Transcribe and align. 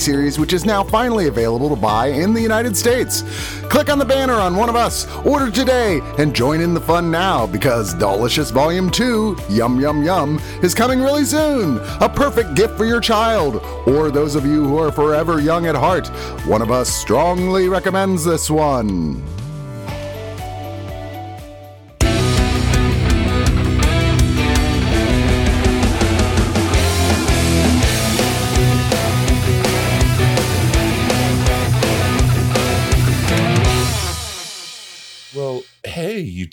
series 0.00 0.38
which 0.38 0.52
is 0.52 0.64
now 0.64 0.82
finally 0.82 1.28
available 1.28 1.68
to 1.68 1.76
buy 1.76 2.08
in 2.08 2.32
the 2.32 2.40
United 2.40 2.76
States. 2.76 3.22
Click 3.68 3.88
on 3.88 3.98
the 3.98 4.04
banner 4.04 4.34
on 4.34 4.56
one 4.56 4.68
of 4.68 4.74
us, 4.74 5.06
order 5.26 5.50
today, 5.50 6.00
and 6.18 6.34
join 6.34 6.60
in 6.60 6.74
the 6.74 6.80
fun 6.80 7.10
now 7.10 7.46
because 7.46 7.94
Delicious 7.94 8.50
Volume 8.50 8.90
2, 8.90 9.36
Yum 9.50 9.80
Yum 9.80 10.02
Yum, 10.02 10.40
is 10.62 10.74
coming 10.74 11.00
really 11.00 11.24
soon. 11.24 11.78
A 12.00 12.08
perfect 12.08 12.54
gift 12.54 12.76
for 12.76 12.84
your 12.84 13.00
child 13.00 13.56
or 13.86 14.10
those 14.10 14.34
of 14.34 14.44
you 14.44 14.64
who 14.64 14.78
are 14.78 14.90
forever 14.90 15.40
young 15.40 15.66
at 15.66 15.74
heart. 15.74 16.08
One 16.46 16.62
of 16.62 16.70
us 16.70 16.88
strongly 16.88 17.68
recommends 17.68 18.24
this 18.24 18.50
one. 18.50 19.22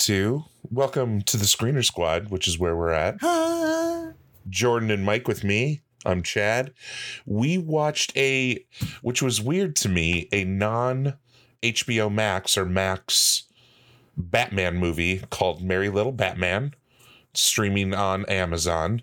Two. 0.08 0.46
Welcome 0.72 1.22
to 1.24 1.36
the 1.36 1.44
Screener 1.44 1.84
Squad, 1.84 2.30
which 2.30 2.48
is 2.48 2.58
where 2.58 2.78
we're 2.78 2.92
at. 2.92 3.20
Jordan 4.48 4.90
and 4.90 5.04
Mike 5.04 5.28
with 5.28 5.44
me. 5.44 5.82
I'm 6.06 6.24
Chad. 6.24 6.72
We 7.26 7.58
watched 7.58 8.16
a, 8.16 8.66
which 9.02 9.22
was 9.22 9.42
weird 9.42 9.76
to 9.76 9.90
me, 9.90 10.30
a 10.32 10.46
non 10.46 11.16
HBO 11.62 12.10
Max 12.10 12.58
or 12.58 12.64
Max 12.64 13.48
Batman 14.16 14.78
movie 14.78 15.24
called 15.30 15.62
Merry 15.62 15.90
Little 15.90 16.14
Batman, 16.14 16.74
streaming 17.34 17.94
on 17.94 18.24
Amazon. 18.28 19.02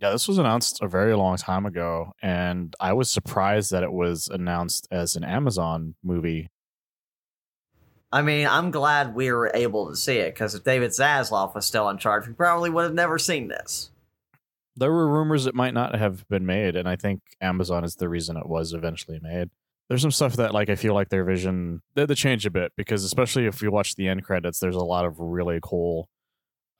Yeah, 0.00 0.10
this 0.10 0.26
was 0.26 0.38
announced 0.38 0.82
a 0.82 0.88
very 0.88 1.14
long 1.14 1.36
time 1.36 1.66
ago, 1.66 2.14
and 2.20 2.74
I 2.80 2.94
was 2.94 3.08
surprised 3.08 3.70
that 3.70 3.84
it 3.84 3.92
was 3.92 4.26
announced 4.26 4.88
as 4.90 5.14
an 5.14 5.22
Amazon 5.22 5.94
movie. 6.02 6.48
I 8.12 8.22
mean, 8.22 8.46
I'm 8.46 8.70
glad 8.70 9.14
we 9.14 9.30
were 9.30 9.50
able 9.54 9.88
to 9.88 9.96
see 9.96 10.16
it 10.18 10.34
because 10.34 10.54
if 10.54 10.64
David 10.64 10.90
Zaslav 10.90 11.54
was 11.54 11.64
still 11.66 11.88
in 11.88 11.98
charge, 11.98 12.26
we 12.26 12.32
probably 12.32 12.68
would 12.70 12.84
have 12.84 12.94
never 12.94 13.18
seen 13.18 13.48
this. 13.48 13.90
There 14.76 14.90
were 14.90 15.06
rumors 15.08 15.46
it 15.46 15.54
might 15.54 15.74
not 15.74 15.94
have 15.94 16.26
been 16.28 16.46
made, 16.46 16.74
and 16.74 16.88
I 16.88 16.96
think 16.96 17.20
Amazon 17.40 17.84
is 17.84 17.96
the 17.96 18.08
reason 18.08 18.36
it 18.36 18.48
was 18.48 18.72
eventually 18.72 19.20
made. 19.22 19.50
There's 19.88 20.02
some 20.02 20.10
stuff 20.12 20.36
that, 20.36 20.54
like, 20.54 20.70
I 20.70 20.76
feel 20.76 20.94
like 20.94 21.08
their 21.08 21.24
vision 21.24 21.82
they 21.94 22.02
had 22.02 22.08
to 22.08 22.14
change 22.14 22.46
a 22.46 22.50
bit 22.50 22.72
because, 22.76 23.04
especially 23.04 23.46
if 23.46 23.60
you 23.60 23.70
watch 23.70 23.96
the 23.96 24.08
end 24.08 24.24
credits, 24.24 24.58
there's 24.60 24.76
a 24.76 24.84
lot 24.84 25.04
of 25.04 25.18
really 25.18 25.58
cool 25.62 26.08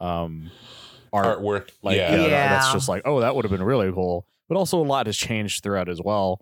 um, 0.00 0.50
art 1.12 1.38
Artwork. 1.40 1.70
Like, 1.82 1.96
yeah. 1.96 2.10
yeah, 2.12 2.16
that- 2.22 2.28
that's 2.28 2.72
just 2.72 2.88
like, 2.88 3.02
oh, 3.04 3.20
that 3.20 3.34
would 3.34 3.44
have 3.44 3.52
been 3.52 3.62
really 3.62 3.92
cool. 3.92 4.26
But 4.48 4.56
also, 4.56 4.78
a 4.80 4.86
lot 4.86 5.06
has 5.06 5.16
changed 5.16 5.62
throughout 5.62 5.88
as 5.88 6.00
well. 6.02 6.40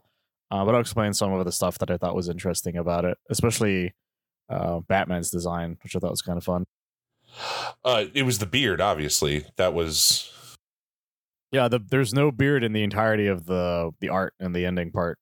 Uh, 0.51 0.65
but 0.65 0.75
I'll 0.75 0.81
explain 0.81 1.13
some 1.13 1.33
of 1.33 1.45
the 1.45 1.53
stuff 1.53 1.79
that 1.79 1.91
I 1.91 1.97
thought 1.99 2.15
was 2.15 2.29
interesting 2.31 2.77
about 2.77 3.05
it, 3.05 3.19
especially 3.29 3.95
uh, 4.49 4.81
Batman's 4.81 5.31
design, 5.31 5.77
which 5.83 5.95
I 5.95 5.99
thought 5.99 6.11
was 6.11 6.23
kind 6.23 6.39
of 6.39 6.45
fun. 6.45 6.65
Uh, 7.85 8.05
it 8.15 8.23
was 8.23 8.39
the 8.39 8.47
beard, 8.47 8.81
obviously. 8.81 9.45
That 9.57 9.75
was. 9.75 10.33
Yeah, 11.53 11.69
the, 11.69 11.79
there's 11.79 12.13
no 12.13 12.31
beard 12.31 12.63
in 12.65 12.73
the 12.73 12.83
entirety 12.83 13.27
of 13.27 13.47
the 13.47 13.91
the 14.01 14.09
art 14.11 14.35
and 14.41 14.55
the 14.55 14.67
ending 14.67 14.91
part. 14.91 15.19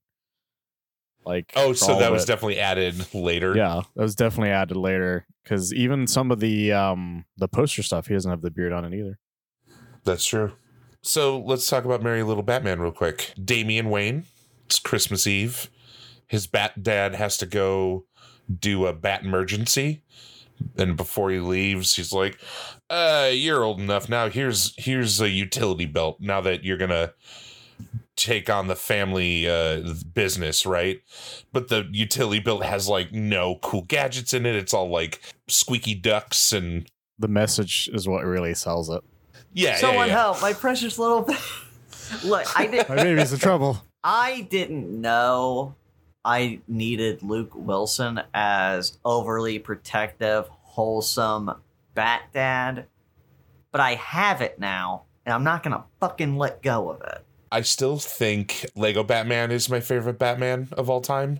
Like, 1.24 1.52
Oh, 1.56 1.72
so 1.72 1.98
that 1.98 2.12
was 2.12 2.22
it. 2.22 2.26
definitely 2.26 2.60
added 2.60 3.12
later. 3.14 3.56
yeah, 3.56 3.82
that 3.96 4.02
was 4.02 4.14
definitely 4.14 4.50
added 4.50 4.76
later 4.76 5.26
because 5.42 5.74
even 5.74 6.06
some 6.06 6.30
of 6.30 6.38
the 6.40 6.72
um 6.72 7.24
the 7.36 7.48
poster 7.48 7.82
stuff, 7.82 8.06
he 8.06 8.14
doesn't 8.14 8.30
have 8.30 8.42
the 8.42 8.50
beard 8.50 8.72
on 8.72 8.84
it 8.84 8.96
either. 8.96 9.18
That's 10.04 10.24
true. 10.24 10.52
So 11.02 11.40
let's 11.40 11.66
talk 11.68 11.84
about 11.84 12.02
Merry 12.02 12.22
Little 12.22 12.42
Batman 12.44 12.80
real 12.80 12.92
quick. 12.92 13.32
Damian 13.44 13.90
Wayne, 13.90 14.24
it's 14.66 14.78
Christmas 14.78 15.26
Eve. 15.26 15.68
His 16.28 16.46
bat 16.46 16.82
dad 16.82 17.14
has 17.16 17.36
to 17.38 17.46
go 17.46 18.06
do 18.60 18.86
a 18.86 18.92
bat 18.92 19.24
emergency. 19.24 20.02
And 20.78 20.96
before 20.96 21.30
he 21.30 21.38
leaves, 21.38 21.96
he's 21.96 22.12
like, 22.12 22.38
uh, 22.88 23.28
you're 23.32 23.62
old 23.62 23.78
enough 23.80 24.08
now. 24.08 24.28
Here's 24.30 24.74
here's 24.82 25.20
a 25.20 25.28
utility 25.28 25.84
belt 25.86 26.16
now 26.20 26.40
that 26.40 26.64
you're 26.64 26.78
gonna 26.78 27.12
take 28.16 28.48
on 28.48 28.66
the 28.66 28.76
family 28.76 29.46
uh 29.48 29.92
business, 30.14 30.64
right? 30.64 31.00
But 31.52 31.68
the 31.68 31.86
utility 31.92 32.40
belt 32.40 32.64
has 32.64 32.88
like 32.88 33.12
no 33.12 33.56
cool 33.62 33.82
gadgets 33.82 34.32
in 34.32 34.46
it. 34.46 34.54
It's 34.56 34.72
all 34.72 34.88
like 34.88 35.20
squeaky 35.48 35.94
ducks 35.94 36.52
and 36.54 36.88
The 37.18 37.28
message 37.28 37.90
is 37.92 38.08
what 38.08 38.24
really 38.24 38.54
sells 38.54 38.88
it. 38.88 39.02
yeah. 39.52 39.70
yeah, 39.72 39.76
Someone 39.76 40.06
yeah. 40.08 40.14
help, 40.14 40.40
my 40.40 40.54
precious 40.54 40.98
little. 40.98 41.22
ba- 41.24 41.36
Look, 42.24 42.46
I 42.58 42.66
did. 42.66 42.88
My 42.88 42.94
baby's 42.96 43.32
in 43.32 43.38
trouble. 43.40 43.82
I 44.04 44.46
didn't 44.48 45.00
know 45.02 45.74
I 46.26 46.58
needed 46.66 47.22
Luke 47.22 47.52
Wilson 47.54 48.20
as 48.34 48.98
overly 49.04 49.60
protective, 49.60 50.48
wholesome 50.48 51.52
bat 51.94 52.22
dad, 52.34 52.86
but 53.70 53.80
I 53.80 53.94
have 53.94 54.40
it 54.40 54.58
now, 54.58 55.04
and 55.24 55.32
I'm 55.32 55.44
not 55.44 55.62
gonna 55.62 55.84
fucking 56.00 56.36
let 56.36 56.62
go 56.62 56.90
of 56.90 57.00
it. 57.02 57.24
I 57.52 57.60
still 57.60 57.98
think 57.98 58.66
Lego 58.74 59.04
Batman 59.04 59.52
is 59.52 59.70
my 59.70 59.78
favorite 59.78 60.18
Batman 60.18 60.68
of 60.72 60.90
all 60.90 61.00
time. 61.00 61.38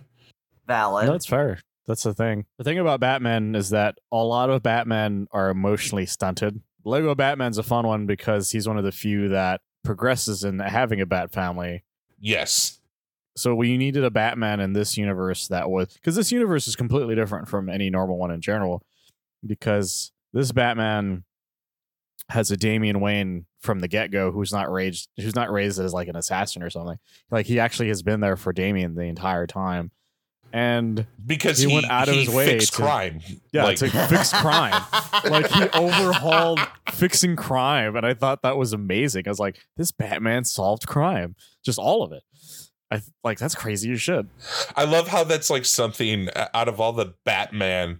Valid. 0.67 1.07
No, 1.07 1.11
that's 1.11 1.25
fair. 1.25 1.59
That's 1.85 2.03
the 2.03 2.13
thing. 2.13 2.45
The 2.57 2.63
thing 2.63 2.79
about 2.79 3.01
Batman 3.01 3.55
is 3.55 3.71
that 3.71 3.97
a 4.09 4.23
lot 4.23 4.49
of 4.49 4.63
Batmen 4.63 5.27
are 5.31 5.49
emotionally 5.49 6.05
stunted. 6.05 6.61
Lego 6.85 7.13
Batman's 7.13 7.57
a 7.57 7.63
fun 7.63 7.85
one 7.85 8.05
because 8.05 8.51
he's 8.51 8.67
one 8.67 8.77
of 8.77 8.85
the 8.85 8.93
few 8.93 9.27
that 9.29 9.59
progresses 9.83 10.45
in 10.45 10.59
having 10.59 11.01
a 11.01 11.05
bat 11.05 11.31
family. 11.31 11.83
Yes. 12.19 12.79
So 13.37 13.53
we 13.55 13.77
needed 13.77 14.03
a 14.03 14.09
Batman 14.11 14.59
in 14.59 14.73
this 14.73 14.97
universe 14.97 15.47
that 15.49 15.69
was 15.69 15.93
because 15.93 16.15
this 16.15 16.31
universe 16.31 16.67
is 16.67 16.75
completely 16.75 17.15
different 17.15 17.47
from 17.47 17.69
any 17.69 17.89
normal 17.89 18.17
one 18.17 18.31
in 18.31 18.41
general. 18.41 18.83
Because 19.45 20.11
this 20.33 20.51
Batman 20.51 21.23
has 22.29 22.51
a 22.51 22.57
Damian 22.57 22.99
Wayne 22.99 23.45
from 23.61 23.79
the 23.79 23.87
get 23.87 24.11
go 24.11 24.31
who's 24.31 24.51
not 24.51 24.71
raised 24.71 25.09
who's 25.17 25.35
not 25.35 25.51
raised 25.51 25.79
as 25.79 25.93
like 25.93 26.07
an 26.07 26.15
assassin 26.15 26.63
or 26.63 26.69
something. 26.69 26.97
Like 27.31 27.45
he 27.45 27.59
actually 27.59 27.87
has 27.89 28.01
been 28.01 28.19
there 28.19 28.35
for 28.35 28.51
Damian 28.53 28.95
the 28.95 29.03
entire 29.03 29.47
time. 29.47 29.91
And 30.53 31.05
Because 31.25 31.57
He 31.59 31.67
he, 31.67 31.73
went 31.73 31.89
out 31.91 32.07
of 32.07 32.15
his 32.15 32.29
way 32.29 32.57
to- 32.57 32.71
crime. 32.71 33.19
Yeah, 33.51 33.65
Like- 33.65 33.77
to 33.79 33.89
fix 33.89 34.31
crime. 34.33 34.81
like 35.29 35.47
he 35.51 35.63
overhauled 35.73 36.59
fixing 36.93 37.35
crime, 37.35 37.95
and 37.97 38.05
I 38.05 38.13
thought 38.13 38.41
that 38.43 38.55
was 38.57 38.71
amazing. 38.73 39.23
I 39.27 39.29
was 39.29 39.39
like, 39.39 39.59
this 39.75 39.91
Batman 39.91 40.45
solved 40.45 40.87
crime, 40.87 41.35
just 41.65 41.77
all 41.77 42.01
of 42.01 42.13
it. 42.13 42.23
I 42.89 43.01
like 43.23 43.37
that's 43.37 43.55
crazy 43.55 43.89
You 43.89 43.97
should. 43.97 44.29
I 44.75 44.85
love 44.85 45.07
how 45.07 45.23
that's 45.23 45.49
like 45.49 45.65
something 45.65 46.29
uh, 46.29 46.47
out 46.53 46.67
of 46.67 46.79
all 46.79 46.93
the 46.93 47.13
Batman, 47.25 47.99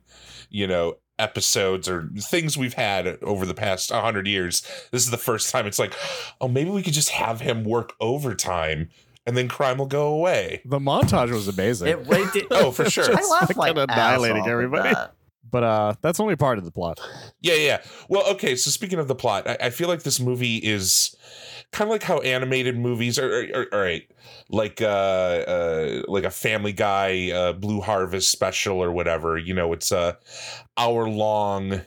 you 0.49 0.65
know, 0.67 0.95
episodes 1.19 1.89
or 1.89 2.09
things 2.17 2.57
we've 2.57 2.73
had 2.73 3.07
over 3.21 3.45
the 3.45 3.53
past 3.53 3.91
100 3.91 4.27
years. 4.27 4.61
This 4.91 5.03
is 5.03 5.11
the 5.11 5.17
first 5.17 5.49
time 5.49 5.65
it's 5.65 5.79
like, 5.79 5.93
oh, 6.39 6.47
maybe 6.47 6.69
we 6.69 6.83
could 6.83 6.93
just 6.93 7.09
have 7.09 7.41
him 7.41 7.63
work 7.63 7.93
overtime 7.99 8.89
and 9.25 9.35
then 9.35 9.47
crime 9.49 9.77
will 9.77 9.87
go 9.87 10.07
away. 10.07 10.61
The 10.63 10.79
montage 10.79 11.31
was 11.31 11.47
amazing. 11.47 11.89
It, 11.89 12.07
it 12.09 12.33
did, 12.33 12.45
Oh, 12.51 12.71
for 12.71 12.89
sure. 12.89 13.05
I 13.09 13.21
laughed 13.29 13.47
Just 13.49 13.57
like 13.57 13.75
annihilating 13.75 14.47
everybody. 14.47 14.95
But 15.49 15.63
uh, 15.63 15.93
that's 16.01 16.19
only 16.19 16.35
part 16.35 16.57
of 16.57 16.65
the 16.65 16.71
plot. 16.71 16.99
Yeah, 17.41 17.55
yeah. 17.55 17.81
Well, 18.09 18.25
okay. 18.33 18.55
So 18.55 18.69
speaking 18.69 18.99
of 18.99 19.07
the 19.07 19.15
plot, 19.15 19.47
I, 19.47 19.57
I 19.61 19.69
feel 19.69 19.87
like 19.87 20.03
this 20.03 20.19
movie 20.19 20.57
is 20.57 21.15
kind 21.71 21.89
of 21.89 21.91
like 21.91 22.03
how 22.03 22.19
animated 22.19 22.77
movies 22.77 23.19
are. 23.19 23.67
all 23.71 23.79
right, 23.79 24.09
like 24.49 24.81
uh, 24.81 24.85
uh, 24.85 26.03
like 26.07 26.23
a 26.23 26.31
Family 26.31 26.73
Guy, 26.73 27.31
uh, 27.31 27.53
Blue 27.53 27.81
Harvest 27.81 28.31
special 28.31 28.81
or 28.81 28.91
whatever. 28.91 29.37
You 29.37 29.53
know, 29.53 29.73
it's 29.73 29.91
a 29.91 30.17
hour 30.77 31.09
long 31.09 31.81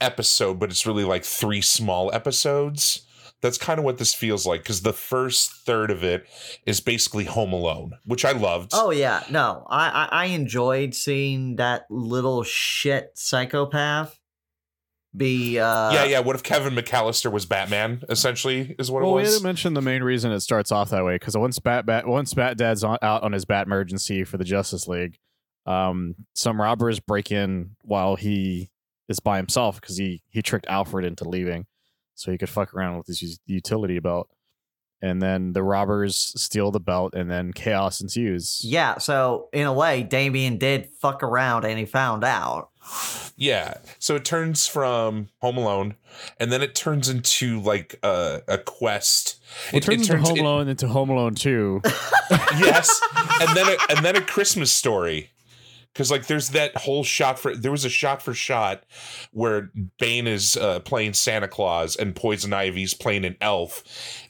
episode, 0.00 0.58
but 0.58 0.70
it's 0.70 0.86
really 0.86 1.04
like 1.04 1.24
three 1.24 1.60
small 1.60 2.12
episodes. 2.14 3.02
That's 3.42 3.58
kind 3.58 3.78
of 3.78 3.84
what 3.84 3.98
this 3.98 4.14
feels 4.14 4.46
like 4.46 4.62
because 4.62 4.80
the 4.80 4.94
first 4.94 5.52
third 5.66 5.90
of 5.90 6.02
it 6.02 6.26
is 6.64 6.80
basically 6.80 7.24
Home 7.24 7.52
Alone, 7.52 7.92
which 8.04 8.24
I 8.24 8.32
loved. 8.32 8.70
Oh 8.72 8.90
yeah, 8.90 9.24
no, 9.30 9.66
I 9.68 10.08
I 10.10 10.24
enjoyed 10.26 10.94
seeing 10.94 11.56
that 11.56 11.86
little 11.90 12.42
shit 12.42 13.12
psychopath 13.14 14.18
be. 15.16 15.58
uh 15.58 15.92
yeah, 15.92 16.04
yeah. 16.04 16.20
What 16.20 16.36
if 16.36 16.42
Kevin 16.42 16.74
McCallister 16.74 17.30
was 17.30 17.46
Batman? 17.46 18.02
Essentially, 18.08 18.74
is 18.78 18.90
what 18.90 19.02
well, 19.02 19.12
it 19.12 19.16
we 19.16 19.22
was. 19.22 19.32
didn't 19.32 19.44
mention 19.44 19.74
the 19.74 19.82
main 19.82 20.02
reason 20.02 20.32
it 20.32 20.40
starts 20.40 20.70
off 20.72 20.90
that 20.90 21.04
way 21.04 21.16
because 21.16 21.36
once 21.36 21.58
Bat, 21.58 21.86
Bat 21.86 22.06
once 22.06 22.34
Bat 22.34 22.58
Dad's 22.58 22.84
on, 22.84 22.98
out 23.02 23.22
on 23.22 23.32
his 23.32 23.44
Bat 23.44 23.66
emergency 23.66 24.24
for 24.24 24.36
the 24.36 24.44
Justice 24.44 24.86
League, 24.88 25.18
um, 25.66 26.14
some 26.34 26.60
robbers 26.60 27.00
break 27.00 27.30
in 27.30 27.76
while 27.82 28.16
he 28.16 28.70
is 29.08 29.20
by 29.20 29.36
himself 29.36 29.80
because 29.80 29.96
he 29.96 30.22
he 30.28 30.42
tricked 30.42 30.66
Alfred 30.68 31.04
into 31.04 31.28
leaving, 31.28 31.66
so 32.14 32.30
he 32.30 32.38
could 32.38 32.48
fuck 32.48 32.74
around 32.74 32.98
with 32.98 33.06
his 33.06 33.40
utility 33.46 33.98
belt, 33.98 34.28
and 35.02 35.20
then 35.20 35.52
the 35.52 35.62
robbers 35.62 36.32
steal 36.36 36.70
the 36.70 36.80
belt, 36.80 37.14
and 37.14 37.30
then 37.30 37.52
chaos 37.52 38.00
ensues. 38.00 38.60
Yeah, 38.64 38.98
so 38.98 39.48
in 39.52 39.66
a 39.66 39.72
way, 39.72 40.02
Damian 40.02 40.58
did 40.58 40.88
fuck 41.00 41.22
around 41.22 41.64
and 41.64 41.78
he 41.78 41.84
found 41.84 42.24
out. 42.24 42.70
Yeah. 43.36 43.74
So 43.98 44.14
it 44.14 44.24
turns 44.24 44.66
from 44.66 45.28
Home 45.40 45.56
Alone, 45.56 45.96
and 46.38 46.50
then 46.50 46.62
it 46.62 46.74
turns 46.74 47.08
into 47.08 47.60
like 47.60 47.98
a, 48.02 48.42
a 48.48 48.58
quest. 48.58 49.40
It, 49.72 49.82
turns 49.82 50.08
into 50.08 50.22
Home 50.22 50.38
Alone 50.38 50.68
into 50.68 50.88
Home 50.88 51.10
Alone 51.10 51.34
Two. 51.34 51.82
yes, 52.30 53.00
and 53.40 53.56
then 53.56 53.68
a, 53.68 53.76
and 53.90 54.04
then 54.04 54.16
a 54.16 54.20
Christmas 54.20 54.72
story. 54.72 55.30
Because 55.96 56.10
like 56.10 56.26
there's 56.26 56.50
that 56.50 56.76
whole 56.76 57.04
shot 57.04 57.38
for 57.38 57.56
there 57.56 57.70
was 57.70 57.86
a 57.86 57.88
shot 57.88 58.20
for 58.20 58.34
shot 58.34 58.84
where 59.32 59.70
Bane 59.98 60.26
is 60.26 60.54
uh, 60.54 60.80
playing 60.80 61.14
Santa 61.14 61.48
Claus 61.48 61.96
and 61.96 62.14
Poison 62.14 62.52
Ivy's 62.52 62.92
playing 62.92 63.24
an 63.24 63.36
elf, 63.40 63.82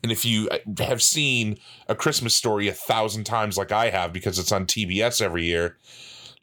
and 0.05 0.13
if 0.13 0.25
you 0.25 0.49
uh, 0.51 0.59
have 0.79 1.03
seen 1.03 1.59
a 1.89 1.97
Christmas 1.97 2.37
story 2.37 2.69
a 2.69 2.73
thousand 2.73 3.25
times 3.25 3.59
like 3.59 3.73
I 3.73 3.91
have 3.91 4.13
because 4.13 4.39
it's 4.39 4.53
on 4.53 4.67
TBS 4.67 5.21
every 5.21 5.45
year, 5.45 5.77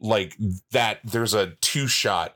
like 0.01 0.35
that 0.71 0.99
there's 1.05 1.33
a 1.33 1.51
two 1.61 1.87
shot 1.87 2.35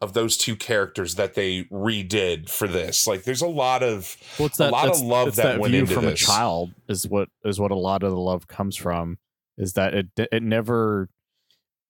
of 0.00 0.14
those 0.14 0.38
two 0.38 0.56
characters 0.56 1.16
that 1.16 1.34
they 1.34 1.64
redid 1.64 2.48
for 2.48 2.66
this. 2.66 3.06
Like 3.06 3.24
there's 3.24 3.42
a 3.42 3.46
lot 3.46 3.82
of 3.82 4.16
What's 4.38 4.58
A 4.58 4.70
lot 4.70 4.88
of 4.88 5.00
love 5.00 5.28
it's 5.28 5.36
that 5.36 5.60
went 5.60 5.74
into 5.74 5.92
from 5.92 6.06
this. 6.06 6.22
a 6.22 6.24
child 6.24 6.72
is 6.88 7.06
what 7.06 7.28
is 7.44 7.60
what 7.60 7.70
a 7.70 7.76
lot 7.76 8.02
of 8.02 8.10
the 8.10 8.18
love 8.18 8.48
comes 8.48 8.74
from. 8.74 9.18
Is 9.58 9.74
that 9.74 9.92
it? 9.92 10.06
It 10.16 10.42
never. 10.42 11.10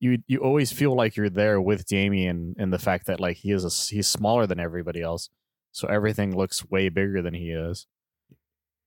You 0.03 0.19
you 0.27 0.39
always 0.41 0.73
feel 0.73 0.97
like 0.97 1.15
you're 1.17 1.31
there 1.31 1.61
with 1.61 1.87
Damian, 1.87 2.57
and 2.59 2.73
the 2.73 2.79
fact 2.81 3.07
that 3.07 3.21
like 3.21 3.37
he 3.37 3.53
is 3.53 3.65
a 3.65 3.71
he's 3.95 4.09
smaller 4.09 4.49
than 4.49 4.59
everybody 4.59 5.01
else, 5.01 5.31
so 5.71 5.87
everything 5.87 6.37
looks 6.37 6.69
way 6.69 6.89
bigger 6.89 7.23
than 7.23 7.35
he 7.35 7.51
is. 7.53 7.87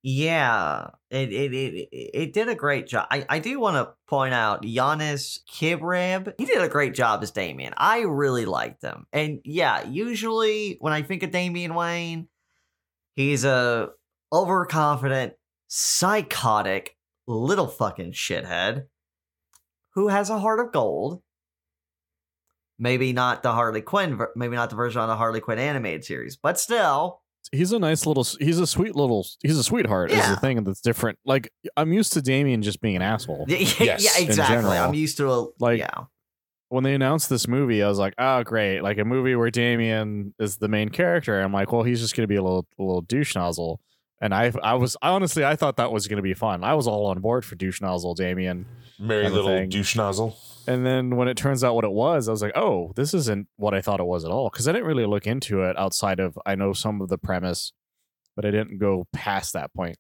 Yeah, 0.03 0.89
it 1.09 1.31
it 1.31 1.53
it, 1.53 1.89
it- 1.91 2.33
did 2.33 2.49
a 2.49 2.53
great 2.53 2.85
job. 2.85 3.07
I, 3.09 3.25
I 3.29 3.39
do 3.39 3.59
want 3.61 3.77
to 3.77 3.93
point 4.07 4.33
out 4.33 4.63
Yonas 4.63 5.39
Kibreab. 5.49 6.33
He 6.37 6.45
did 6.45 6.61
a 6.61 6.67
great 6.67 6.93
job 6.93 7.23
as 7.23 7.31
Damian. 7.31 7.73
I 7.77 8.01
really 8.01 8.45
liked 8.45 8.83
him. 8.83 9.07
And 9.13 9.39
yeah, 9.45 9.83
usually 9.87 10.75
when 10.81 10.91
I 10.93 11.01
think 11.01 11.23
of 11.23 11.31
Damian 11.31 11.73
Wayne, 11.75 12.27
he's 13.15 13.45
a 13.45 13.91
overconfident, 14.33 15.33
psychotic 15.69 16.97
little 17.25 17.67
fucking 17.67 18.11
shithead 18.11 18.87
who 19.95 20.09
has 20.09 20.29
a 20.29 20.39
heart 20.39 20.59
of 20.59 20.71
gold. 20.71 21.21
Maybe 22.77 23.13
not 23.13 23.41
the 23.41 23.53
Harley 23.53 23.81
Quinn, 23.81 24.19
maybe 24.35 24.55
not 24.55 24.69
the 24.69 24.75
version 24.75 24.99
on 25.01 25.07
the 25.07 25.15
Harley 25.15 25.39
Quinn 25.39 25.57
animated 25.57 26.03
series, 26.03 26.35
but 26.35 26.59
still, 26.59 27.21
He's 27.51 27.71
a 27.71 27.79
nice 27.79 28.05
little. 28.05 28.25
He's 28.39 28.59
a 28.59 28.67
sweet 28.67 28.95
little. 28.95 29.25
He's 29.41 29.57
a 29.57 29.63
sweetheart. 29.63 30.11
Is 30.11 30.27
the 30.27 30.35
thing 30.37 30.63
that's 30.63 30.81
different. 30.81 31.19
Like 31.25 31.51
I'm 31.77 31.93
used 31.93 32.13
to 32.13 32.21
Damian 32.21 32.61
just 32.63 32.81
being 32.81 32.95
an 32.95 33.01
asshole. 33.01 33.45
yeah, 33.47 33.57
Yes, 33.79 34.19
in 34.19 34.27
exactly. 34.27 34.77
I'm 34.77 34.93
used 34.95 35.17
to 35.17 35.31
a 35.31 35.47
Like, 35.59 35.79
yeah. 35.79 36.05
when 36.69 36.83
they 36.83 36.95
announced 36.95 37.29
this 37.29 37.47
movie, 37.47 37.83
I 37.83 37.87
was 37.87 37.99
like, 37.99 38.15
oh, 38.17 38.43
great. 38.43 38.81
Like 38.81 38.97
a 38.97 39.05
movie 39.05 39.35
where 39.35 39.51
Damian 39.51 40.33
is 40.39 40.57
the 40.57 40.67
main 40.67 40.89
character. 40.89 41.39
I'm 41.39 41.53
like, 41.53 41.71
well, 41.71 41.83
he's 41.83 42.01
just 42.01 42.15
going 42.15 42.23
to 42.23 42.27
be 42.27 42.35
a 42.35 42.43
little, 42.43 42.65
a 42.79 42.83
little 42.83 43.01
douche 43.01 43.35
nozzle. 43.35 43.79
And 44.21 44.33
I, 44.33 44.51
I 44.63 44.75
was 44.75 44.95
I 45.01 45.09
honestly, 45.09 45.43
I 45.43 45.55
thought 45.55 45.77
that 45.77 45.91
was 45.91 46.07
going 46.07 46.17
to 46.17 46.23
be 46.23 46.33
fun. 46.33 46.63
I 46.63 46.73
was 46.73 46.87
all 46.87 47.07
on 47.07 47.19
board 47.19 47.43
for 47.43 47.55
douche 47.55 47.81
nozzle 47.81 48.15
Damian. 48.15 48.65
merry 48.97 49.29
little 49.29 49.47
thing. 49.47 49.69
douche 49.69 49.95
nozzle. 49.95 50.37
And 50.67 50.85
then 50.85 51.15
when 51.15 51.27
it 51.27 51.37
turns 51.37 51.63
out 51.63 51.75
what 51.75 51.83
it 51.83 51.91
was, 51.91 52.27
I 52.27 52.31
was 52.31 52.41
like, 52.41 52.55
oh, 52.55 52.91
this 52.95 53.13
isn't 53.13 53.47
what 53.57 53.73
I 53.73 53.81
thought 53.81 53.99
it 53.99 54.05
was 54.05 54.25
at 54.25 54.31
all. 54.31 54.49
Because 54.49 54.67
I 54.67 54.71
didn't 54.71 54.87
really 54.87 55.05
look 55.05 55.27
into 55.27 55.61
it 55.61 55.77
outside 55.77 56.19
of 56.19 56.39
I 56.45 56.55
know 56.55 56.73
some 56.73 57.01
of 57.01 57.09
the 57.09 57.17
premise, 57.17 57.71
but 58.35 58.45
I 58.45 58.51
didn't 58.51 58.79
go 58.79 59.05
past 59.13 59.53
that 59.53 59.73
point. 59.73 59.97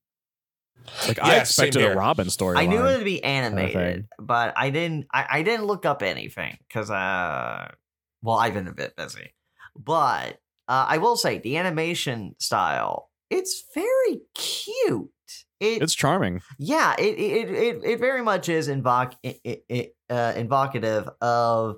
Like 1.07 1.19
I 1.21 1.35
Yeah, 1.35 1.43
same 1.43 1.67
expected 1.67 1.91
a 1.91 1.95
Robin 1.95 2.29
story. 2.29 2.57
I 2.57 2.65
knew 2.65 2.85
it 2.85 2.97
would 2.97 3.05
be 3.05 3.23
animated, 3.23 3.73
thing. 3.73 4.07
but 4.19 4.53
I 4.55 4.69
didn't. 4.69 5.07
I, 5.11 5.25
I 5.29 5.43
didn't 5.43 5.65
look 5.65 5.85
up 5.85 6.01
anything 6.01 6.57
because, 6.67 6.89
uh, 6.89 7.71
well, 8.21 8.37
I've 8.37 8.53
been 8.53 8.67
a 8.67 8.73
bit 8.73 8.95
busy. 8.95 9.33
But 9.75 10.39
uh, 10.67 10.85
I 10.87 10.97
will 10.99 11.15
say 11.17 11.39
the 11.39 11.57
animation 11.57 12.35
style, 12.39 13.09
it's 13.29 13.63
very 13.73 13.89
cute. 14.33 15.09
It, 15.59 15.81
It's 15.81 15.95
charming. 15.95 16.41
yeah, 16.59 16.95
it 16.99 17.17
it 17.17 17.49
it, 17.49 17.83
it 17.83 17.99
very 17.99 18.21
much 18.21 18.49
is 18.49 18.67
invoc 18.67 19.13
it, 19.23 19.63
it, 19.69 19.95
uh, 20.09 20.33
invocative 20.35 21.09
of 21.21 21.77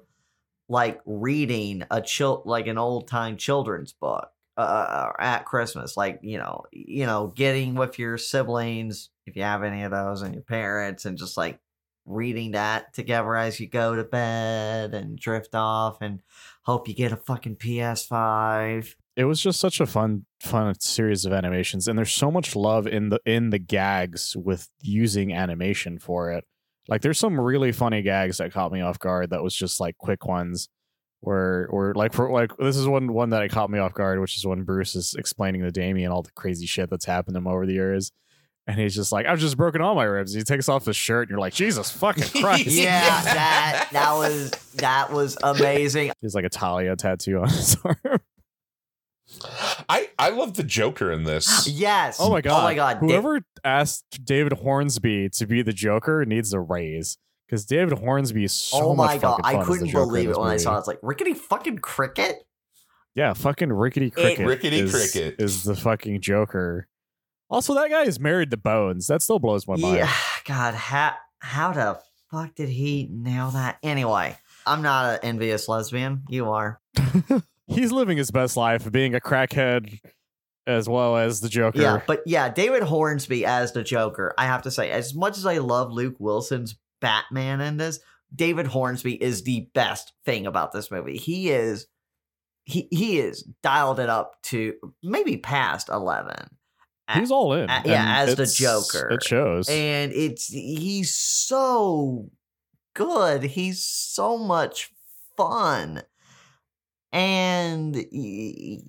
like 0.67 0.99
reading 1.05 1.83
a 1.91 2.01
chil- 2.01 2.41
like 2.45 2.67
an 2.67 2.77
old 2.77 3.07
time 3.07 3.37
children's 3.37 3.93
book 3.93 4.29
uh, 4.57 5.11
at 5.19 5.45
Christmas, 5.45 5.95
like 5.95 6.19
you 6.23 6.37
know, 6.37 6.63
you 6.71 7.05
know, 7.05 7.27
getting 7.35 7.75
with 7.75 7.99
your 7.99 8.17
siblings 8.17 9.09
if 9.25 9.35
you 9.35 9.43
have 9.43 9.63
any 9.63 9.83
of 9.83 9.91
those 9.91 10.21
and 10.23 10.33
your 10.33 10.43
parents, 10.43 11.05
and 11.05 11.17
just 11.17 11.37
like 11.37 11.59
reading 12.05 12.51
that 12.51 12.93
together 12.93 13.35
as 13.35 13.59
you 13.59 13.67
go 13.67 13.95
to 13.95 14.03
bed 14.03 14.93
and 14.93 15.19
drift 15.19 15.53
off 15.53 16.01
and 16.01 16.21
hope 16.63 16.87
you 16.87 16.95
get 16.95 17.11
a 17.11 17.17
fucking 17.17 17.57
PS5. 17.57 18.95
It 19.17 19.25
was 19.25 19.41
just 19.41 19.59
such 19.59 19.81
a 19.81 19.87
fun 19.87 20.25
fun 20.39 20.79
series 20.79 21.25
of 21.25 21.33
animations 21.33 21.87
and 21.87 21.97
there's 21.97 22.11
so 22.11 22.29
much 22.29 22.55
love 22.55 22.85
in 22.85 23.09
the 23.09 23.19
in 23.25 23.49
the 23.49 23.57
gags 23.57 24.37
with 24.37 24.69
using 24.79 25.33
animation 25.33 25.97
for 25.97 26.31
it. 26.31 26.45
Like 26.87 27.01
there's 27.01 27.17
some 27.17 27.41
really 27.41 27.71
funny 27.71 28.03
gags 28.03 28.37
that 28.37 28.53
caught 28.53 28.71
me 28.71 28.81
off 28.81 28.99
guard 28.99 29.31
that 29.31 29.41
was 29.41 29.55
just 29.55 29.79
like 29.79 29.97
quick 29.97 30.25
ones 30.27 30.69
where 31.21 31.67
or 31.71 31.95
like 31.95 32.13
for 32.13 32.31
like 32.31 32.55
this 32.57 32.77
is 32.77 32.87
one 32.87 33.11
one 33.11 33.31
that 33.31 33.41
I 33.41 33.47
caught 33.47 33.71
me 33.71 33.79
off 33.79 33.95
guard 33.95 34.19
which 34.21 34.37
is 34.37 34.45
when 34.45 34.61
bruce 34.61 34.95
is 34.95 35.15
explaining 35.17 35.63
to 35.63 35.71
damian 35.71 36.11
all 36.11 36.21
the 36.21 36.31
crazy 36.35 36.67
shit 36.67 36.91
that's 36.91 37.05
happened 37.05 37.33
to 37.33 37.39
him 37.39 37.47
over 37.47 37.65
the 37.65 37.73
years. 37.73 38.11
And 38.67 38.77
he's 38.79 38.93
just 38.93 39.11
like 39.11 39.25
i've 39.25 39.39
just 39.39 39.57
broken 39.57 39.81
all 39.81 39.95
my 39.95 40.03
ribs. 40.03 40.33
He 40.33 40.43
takes 40.43 40.69
off 40.69 40.85
his 40.85 40.95
shirt 40.95 41.23
and 41.23 41.31
you're 41.31 41.39
like 41.39 41.53
jesus 41.55 41.89
fucking 41.89 42.23
christ. 42.41 42.67
Yeah, 42.67 43.23
that 43.23 43.89
that 43.93 44.13
was 44.13 44.51
that 44.75 45.11
was 45.11 45.37
amazing. 45.43 46.11
he's 46.21 46.35
like 46.35 46.45
a 46.45 46.49
talia 46.49 46.95
tattoo 46.95 47.39
on 47.39 47.49
his 47.49 47.75
arm 47.83 48.19
I 49.89 50.09
I 50.19 50.29
love 50.29 50.55
the 50.55 50.63
Joker 50.63 51.11
in 51.11 51.23
this. 51.23 51.67
Yes. 51.77 52.17
Oh 52.19 52.29
my 52.31 52.41
god! 52.41 52.59
Oh 52.59 52.63
my 52.63 52.73
god. 52.73 52.99
Da- 52.99 53.07
Whoever 53.07 53.41
asked 53.63 54.23
David 54.25 54.53
Hornsby 54.53 55.29
to 55.29 55.45
be 55.47 55.61
the 55.61 55.73
Joker 55.73 56.25
needs 56.25 56.53
a 56.53 56.59
raise 56.59 57.17
because 57.47 57.65
David 57.65 57.99
Hornsby 57.99 58.43
is 58.45 58.53
so 58.53 58.89
oh 58.89 58.95
my 58.95 59.13
much 59.13 59.21
god! 59.21 59.37
fucking 59.37 59.45
I 59.45 59.51
fun 59.53 59.61
as 59.61 59.67
the 59.67 59.73
couldn't 59.73 59.91
believe 59.93 60.25
it 60.25 60.27
this 60.29 60.37
when 60.37 60.49
I 60.49 60.57
saw 60.57 60.69
it. 60.69 60.73
movie. 60.73 60.79
It's 60.79 60.87
like 60.87 60.99
rickety 61.01 61.33
fucking 61.33 61.79
cricket. 61.79 62.43
Yeah, 63.15 63.33
fucking 63.33 63.73
Rickety 63.73 64.11
Cricket. 64.11 64.45
Rickety 64.45 64.79
is, 64.79 64.91
Cricket. 64.91 65.41
is 65.41 65.63
the 65.63 65.75
fucking 65.75 66.21
Joker. 66.21 66.87
Also, 67.49 67.73
that 67.73 67.89
guy 67.89 68.03
is 68.03 68.19
married 68.19 68.51
to 68.51 68.57
Bones. 68.57 69.07
That 69.07 69.23
still 69.23 69.39
blows 69.39 69.67
my 69.67 69.75
mind. 69.75 69.97
Yeah. 69.97 70.13
God, 70.45 70.75
how 70.75 71.13
how 71.39 71.71
the 71.73 71.99
fuck 72.29 72.53
did 72.53 72.69
he 72.69 73.07
nail 73.11 73.49
that? 73.51 73.79
Anyway, 73.81 74.37
I'm 74.67 74.83
not 74.83 75.15
an 75.15 75.19
envious 75.23 75.67
lesbian. 75.67 76.25
You 76.29 76.51
are. 76.51 76.79
He's 77.67 77.91
living 77.91 78.17
his 78.17 78.31
best 78.31 78.57
life, 78.57 78.89
being 78.91 79.15
a 79.15 79.19
crackhead 79.19 79.99
as 80.65 80.87
well 80.89 81.15
as 81.15 81.39
the 81.39 81.49
Joker. 81.49 81.81
Yeah, 81.81 82.01
but 82.05 82.21
yeah, 82.25 82.49
David 82.49 82.83
Hornsby 82.83 83.45
as 83.45 83.71
the 83.71 83.83
Joker. 83.83 84.33
I 84.37 84.45
have 84.45 84.61
to 84.63 84.71
say, 84.71 84.91
as 84.91 85.15
much 85.15 85.37
as 85.37 85.45
I 85.45 85.57
love 85.59 85.91
Luke 85.91 86.15
Wilson's 86.19 86.75
Batman 86.99 87.61
in 87.61 87.77
this, 87.77 87.99
David 88.35 88.67
Hornsby 88.67 89.21
is 89.21 89.43
the 89.43 89.69
best 89.73 90.13
thing 90.25 90.45
about 90.45 90.73
this 90.73 90.91
movie. 90.91 91.17
He 91.17 91.49
is 91.49 91.87
he 92.65 92.87
he 92.91 93.19
is 93.19 93.43
dialed 93.63 93.99
it 93.99 94.09
up 94.09 94.41
to 94.43 94.73
maybe 95.01 95.37
past 95.37 95.89
eleven. 95.89 96.49
He's 97.13 97.31
all 97.31 97.53
in. 97.53 97.69
Uh, 97.69 97.81
yeah, 97.85 98.17
as 98.17 98.35
the 98.35 98.45
Joker. 98.45 99.07
It 99.11 99.23
shows. 99.23 99.69
and 99.69 100.11
it's 100.11 100.47
he's 100.47 101.13
so 101.13 102.29
good. 102.93 103.43
He's 103.43 103.81
so 103.81 104.37
much 104.37 104.91
fun. 105.37 106.03
And 107.17 107.95
y- 107.95 108.79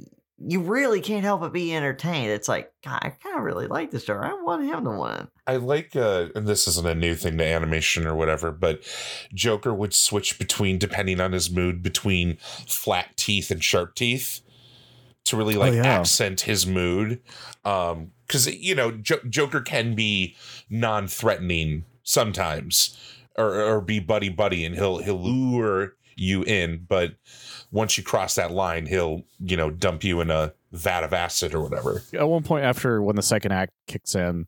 you 0.40 0.60
really 0.60 1.00
can't 1.00 1.24
help 1.24 1.40
but 1.40 1.52
be 1.52 1.74
entertained. 1.74 2.30
It's 2.30 2.46
like, 2.46 2.70
God, 2.84 3.00
I 3.02 3.10
kind 3.10 3.36
of 3.36 3.42
really 3.42 3.66
like 3.66 3.90
this 3.90 4.04
story. 4.04 4.24
I 4.24 4.34
want 4.34 4.64
him 4.64 4.84
to 4.84 4.90
win. 4.90 5.28
I 5.46 5.56
like, 5.56 5.96
uh, 5.96 6.28
and 6.34 6.46
this 6.46 6.68
isn't 6.68 6.86
a 6.86 6.94
new 6.94 7.14
thing 7.14 7.38
to 7.38 7.44
animation 7.44 8.06
or 8.06 8.14
whatever, 8.14 8.52
but 8.52 8.82
Joker 9.34 9.74
would 9.74 9.94
switch 9.94 10.38
between, 10.38 10.78
depending 10.78 11.20
on 11.20 11.32
his 11.32 11.50
mood, 11.50 11.82
between 11.82 12.36
flat 12.36 13.16
teeth 13.16 13.50
and 13.50 13.64
sharp 13.64 13.94
teeth 13.94 14.42
to 15.24 15.36
really 15.36 15.56
like 15.56 15.74
yeah. 15.74 15.84
accent 15.84 16.42
his 16.42 16.66
mood. 16.66 17.20
Um, 17.64 18.12
because 18.26 18.46
you 18.46 18.74
know, 18.74 18.92
jo- 18.92 19.20
Joker 19.28 19.62
can 19.62 19.94
be 19.94 20.36
non-threatening 20.68 21.84
sometimes, 22.02 22.96
or 23.38 23.58
or 23.58 23.80
be 23.80 24.00
buddy 24.00 24.28
buddy, 24.28 24.66
and 24.66 24.74
he'll 24.74 24.98
he'll 24.98 25.22
lure 25.22 25.94
you 26.18 26.42
in, 26.42 26.84
but 26.88 27.14
once 27.70 27.96
you 27.96 28.04
cross 28.04 28.34
that 28.34 28.50
line, 28.50 28.86
he'll 28.86 29.22
you 29.40 29.56
know 29.56 29.70
dump 29.70 30.04
you 30.04 30.20
in 30.20 30.30
a 30.30 30.52
vat 30.72 31.04
of 31.04 31.12
acid 31.12 31.54
or 31.54 31.62
whatever. 31.62 32.02
At 32.12 32.28
one 32.28 32.42
point, 32.42 32.64
after 32.64 33.02
when 33.02 33.16
the 33.16 33.22
second 33.22 33.52
act 33.52 33.72
kicks 33.86 34.14
in, 34.14 34.46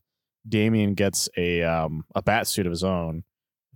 Damian 0.49 0.95
gets 0.95 1.29
a 1.37 1.63
um 1.63 2.05
a 2.15 2.23
bat 2.23 2.47
suit 2.47 2.67
of 2.67 2.71
his 2.71 2.85
own 2.85 3.25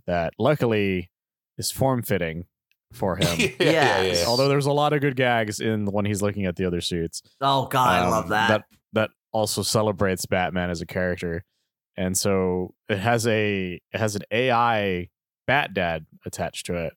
that 0.05 0.33
luckily 0.37 1.09
is 1.57 1.71
form 1.71 2.01
fitting 2.03 2.45
for 2.91 3.15
him. 3.17 3.53
Yes. 3.59 4.25
Although 4.25 4.47
there's 4.47 4.65
a 4.65 4.71
lot 4.71 4.93
of 4.93 5.01
good 5.01 5.15
gags 5.15 5.59
in 5.59 5.85
when 5.85 6.05
he's 6.05 6.21
looking 6.21 6.45
at 6.45 6.55
the 6.55 6.65
other 6.65 6.81
suits. 6.81 7.21
Oh 7.41 7.67
God, 7.67 7.89
I 7.89 8.05
um, 8.05 8.11
love 8.11 8.29
that. 8.29 8.47
That 8.47 8.63
that 8.93 9.09
also 9.31 9.61
celebrates 9.61 10.25
Batman 10.25 10.69
as 10.69 10.81
a 10.81 10.85
character, 10.85 11.43
and 11.97 12.17
so 12.17 12.73
it 12.89 12.99
has 12.99 13.27
a 13.27 13.79
it 13.91 13.97
has 13.97 14.15
an 14.15 14.23
AI 14.31 15.09
Bat 15.47 15.73
Dad 15.73 16.05
attached 16.25 16.65
to 16.67 16.75
it, 16.75 16.93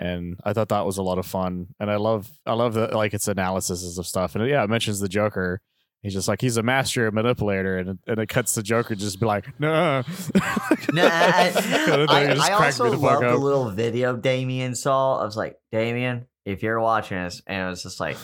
and 0.00 0.40
I 0.44 0.54
thought 0.54 0.70
that 0.70 0.86
was 0.86 0.96
a 0.96 1.02
lot 1.02 1.18
of 1.18 1.26
fun. 1.26 1.74
And 1.78 1.90
I 1.90 1.96
love 1.96 2.30
I 2.46 2.54
love 2.54 2.72
the 2.72 2.88
like 2.88 3.12
its 3.12 3.28
analysis 3.28 3.98
of 3.98 4.06
stuff, 4.06 4.34
and 4.34 4.48
yeah, 4.48 4.64
it 4.64 4.70
mentions 4.70 4.98
the 4.98 5.08
Joker. 5.08 5.60
He's 6.02 6.14
just 6.14 6.26
like 6.26 6.40
he's 6.40 6.56
a 6.56 6.62
master 6.62 7.10
manipulator, 7.12 7.76
and 7.76 7.90
it, 7.90 7.98
and 8.06 8.18
it 8.18 8.30
cuts 8.30 8.54
the 8.54 8.62
Joker 8.62 8.94
just 8.94 9.20
be 9.20 9.26
like, 9.26 9.60
no, 9.60 10.02
No, 10.92 11.06
I, 11.12 11.52
Kind. 11.52 12.10
I, 12.10 12.34
just 12.34 12.50
I 12.50 12.52
also 12.54 12.90
the 12.90 12.96
love 12.96 13.20
the 13.20 13.36
little 13.36 13.68
video 13.70 14.16
Damian 14.16 14.74
saw. 14.74 15.20
I 15.20 15.24
was 15.24 15.36
like, 15.36 15.58
Damian, 15.70 16.26
if 16.46 16.62
you're 16.62 16.80
watching 16.80 17.22
this, 17.22 17.42
and 17.46 17.66
it 17.66 17.68
was 17.68 17.82
just 17.82 18.00
like, 18.00 18.16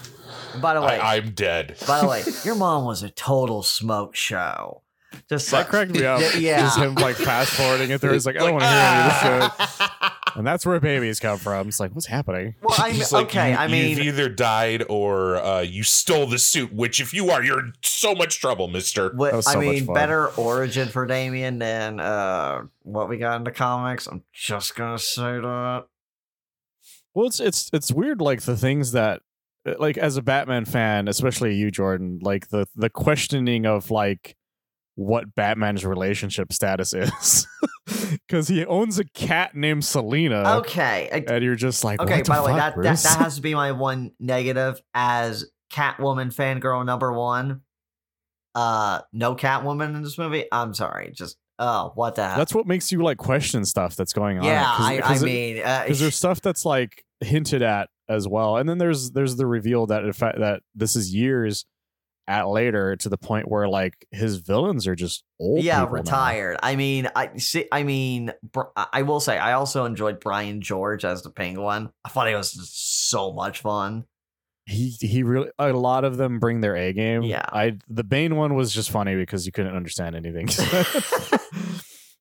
by 0.63 0.73
the 0.73 0.81
way, 0.81 0.99
I, 0.99 1.17
I'm 1.17 1.33
dead. 1.33 1.77
by 1.87 2.01
the 2.01 2.09
way, 2.09 2.23
your 2.45 2.55
mom 2.55 2.87
was 2.87 3.03
a 3.03 3.11
total 3.11 3.63
smoke 3.63 4.17
show. 4.17 4.83
Just 5.29 5.51
that 5.51 5.59
like, 5.59 5.69
cracked 5.69 5.91
me 5.91 6.07
up. 6.07 6.21
Yeah. 6.39 6.61
just 6.61 6.79
him 6.79 6.95
like 6.95 7.17
fast 7.17 7.51
forwarding 7.53 7.91
it 7.91 8.01
through. 8.01 8.13
He's 8.15 8.25
like, 8.25 8.37
I 8.37 8.41
don't 8.41 8.53
want 8.53 8.65
to 8.65 8.69
hear 8.71 8.79
any 8.79 9.45
of 9.47 9.59
this 9.59 9.77
shit. 9.77 10.11
And 10.37 10.47
that's 10.47 10.67
where 10.67 10.79
babies 10.81 11.19
come 11.19 11.39
from. 11.39 11.69
It's 11.69 11.81
like, 11.81 11.93
what's 11.95 12.07
happening? 12.07 12.55
Well, 12.63 12.75
I 12.79 12.87
mean, 12.89 12.97
He's 12.97 13.13
like, 13.13 13.27
okay, 13.27 13.51
you, 13.53 13.57
I 13.57 13.67
mean, 13.69 13.97
you've 13.97 14.07
either 14.07 14.29
died 14.29 14.85
or 14.89 15.37
uh, 15.37 15.61
you 15.61 15.83
stole 15.83 16.27
the 16.27 16.39
suit. 16.39 16.73
Which, 16.73 17.01
if 17.01 17.15
you 17.15 17.31
are, 17.31 17.43
you're 17.43 17.61
in 17.61 17.73
so 17.83 18.15
much 18.15 18.41
trouble, 18.41 18.69
Mister. 18.69 19.13
what, 19.15 19.31
That 19.33 19.37
was 19.37 19.47
I 19.47 19.53
so 19.53 19.59
much 19.61 19.67
mean, 19.67 19.87
fun. 19.87 19.95
better 19.95 20.29
origin 20.37 20.89
for 20.89 21.07
Damian 21.07 21.59
than 21.59 22.01
uh, 22.01 22.63
what 22.83 23.09
we 23.09 23.17
got 23.19 23.37
in 23.37 23.45
the 23.45 23.51
comics. 23.51 24.07
I'm 24.07 24.23
just 24.33 24.77
gonna 24.77 24.99
say 24.99 25.41
that. 25.41 25.85
Well, 27.15 27.27
it's 27.27 27.41
it's 27.41 27.71
it's 27.73 27.91
weird, 27.91 28.21
like 28.21 28.43
the 28.43 28.59
things 28.59 28.93
that, 28.93 29.23
like 29.79 29.97
as 29.97 30.19
a 30.19 30.23
Batman 30.23 30.67
fan, 30.67 31.09
especially 31.09 31.55
you, 31.55 31.71
Jordan, 31.71 32.19
like 32.21 32.49
the 32.49 32.67
the 32.77 32.91
questioning 32.91 33.65
of 33.65 33.91
like 33.91 34.36
what 34.97 35.35
Batman's 35.35 35.85
relationship 35.87 36.53
status 36.53 36.93
is, 36.93 37.47
because 38.27 38.49
he 38.49 38.65
owns 38.67 38.99
a 38.99 39.05
cat 39.05 39.55
named 39.55 39.85
Selena, 39.85 40.59
Okay, 40.61 41.09
I- 41.13 41.33
and 41.35 41.45
you're 41.45 41.55
just 41.55 41.85
like, 41.85 42.01
okay. 42.01 42.23
By 42.23 42.37
the 42.39 42.43
way, 42.43 42.53
fuck, 42.53 42.75
that, 42.77 42.83
that 42.83 42.99
that 42.99 43.19
has 43.19 43.37
to 43.37 43.43
be 43.43 43.55
my 43.55 43.73
one 43.73 44.13
negative 44.19 44.81
as 44.95 45.45
Catwoman 45.73 46.35
fangirl 46.35 46.85
number 46.85 47.13
one. 47.13 47.61
Uh, 48.55 49.01
no 49.13 49.35
Catwoman 49.37 49.95
in 49.95 50.03
this 50.03 50.17
movie. 50.17 50.47
I'm 50.51 50.73
sorry, 50.73 51.13
just 51.15 51.37
oh, 51.59 51.93
what 51.95 52.15
the 52.15 52.27
hell? 52.27 52.39
that's 52.39 52.55
what 52.55 52.67
makes 52.67 52.91
you 52.91 53.03
like 53.03 53.19
question 53.19 53.65
stuff 53.67 53.97
that's 53.97 54.13
going 54.15 54.39
on. 54.39 54.45
yeah. 54.45 54.65
'cause- 54.65 54.87
I, 54.87 54.95
I 54.95 55.01
'cause 55.03 55.23
it- 55.23 55.27
mean, 55.27 55.59
uh, 55.63 55.83
because 55.85 56.01
there's 56.01 56.17
stuff 56.17 56.41
that's 56.41 56.65
like 56.65 57.05
hinted 57.21 57.63
at 57.63 57.89
as 58.09 58.29
well 58.29 58.57
and 58.57 58.69
then 58.69 58.79
there's 58.79 59.11
there's 59.13 59.35
the 59.37 59.47
reveal 59.47 59.85
that 59.87 60.05
in 60.05 60.13
fact 60.13 60.39
that 60.39 60.63
this 60.77 60.95
is 60.95 61.13
years 61.13 61.65
at 62.29 62.49
later 62.49 62.97
to 62.97 63.09
the 63.09 63.17
point 63.17 63.49
where 63.49 63.69
like 63.69 64.07
his 64.11 64.39
villains 64.39 64.87
are 64.87 64.95
just 64.97 65.23
old 65.39 65.63
yeah 65.63 65.81
people 65.81 65.95
now. 65.95 66.01
retired. 66.01 66.57
I 66.63 66.75
mean 66.77 67.09
i 67.15 67.37
see 67.37 67.67
i 67.71 67.83
mean 67.83 68.33
Br- 68.53 68.73
i 68.77 69.03
will 69.03 69.21
say 69.21 69.39
i 69.39 69.53
also 69.53 69.85
enjoyed 69.85 70.19
brian 70.21 70.61
george 70.61 71.05
as 71.05 71.23
the 71.23 71.31
penguin. 71.31 71.91
I 72.05 72.09
thought 72.09 72.29
he 72.29 72.35
was 72.35 72.53
just 72.53 73.09
so 73.11 73.33
much 73.33 73.61
fun. 73.61 74.05
He 74.69 74.91
he 75.01 75.23
really 75.23 75.51
a 75.59 75.73
lot 75.73 76.05
of 76.05 76.17
them 76.17 76.41
bring 76.41 76.61
their 76.61 76.77
a 76.77 76.93
game. 76.93 77.23
Yeah. 77.23 77.45
i 77.53 77.79
the 77.89 78.03
bane 78.05 78.35
one 78.35 78.55
was 78.55 78.73
just 78.73 78.91
funny 78.91 79.15
because 79.15 79.47
you 79.47 79.53
couldn't 79.53 79.77
understand 79.77 80.17
anything. 80.17 80.49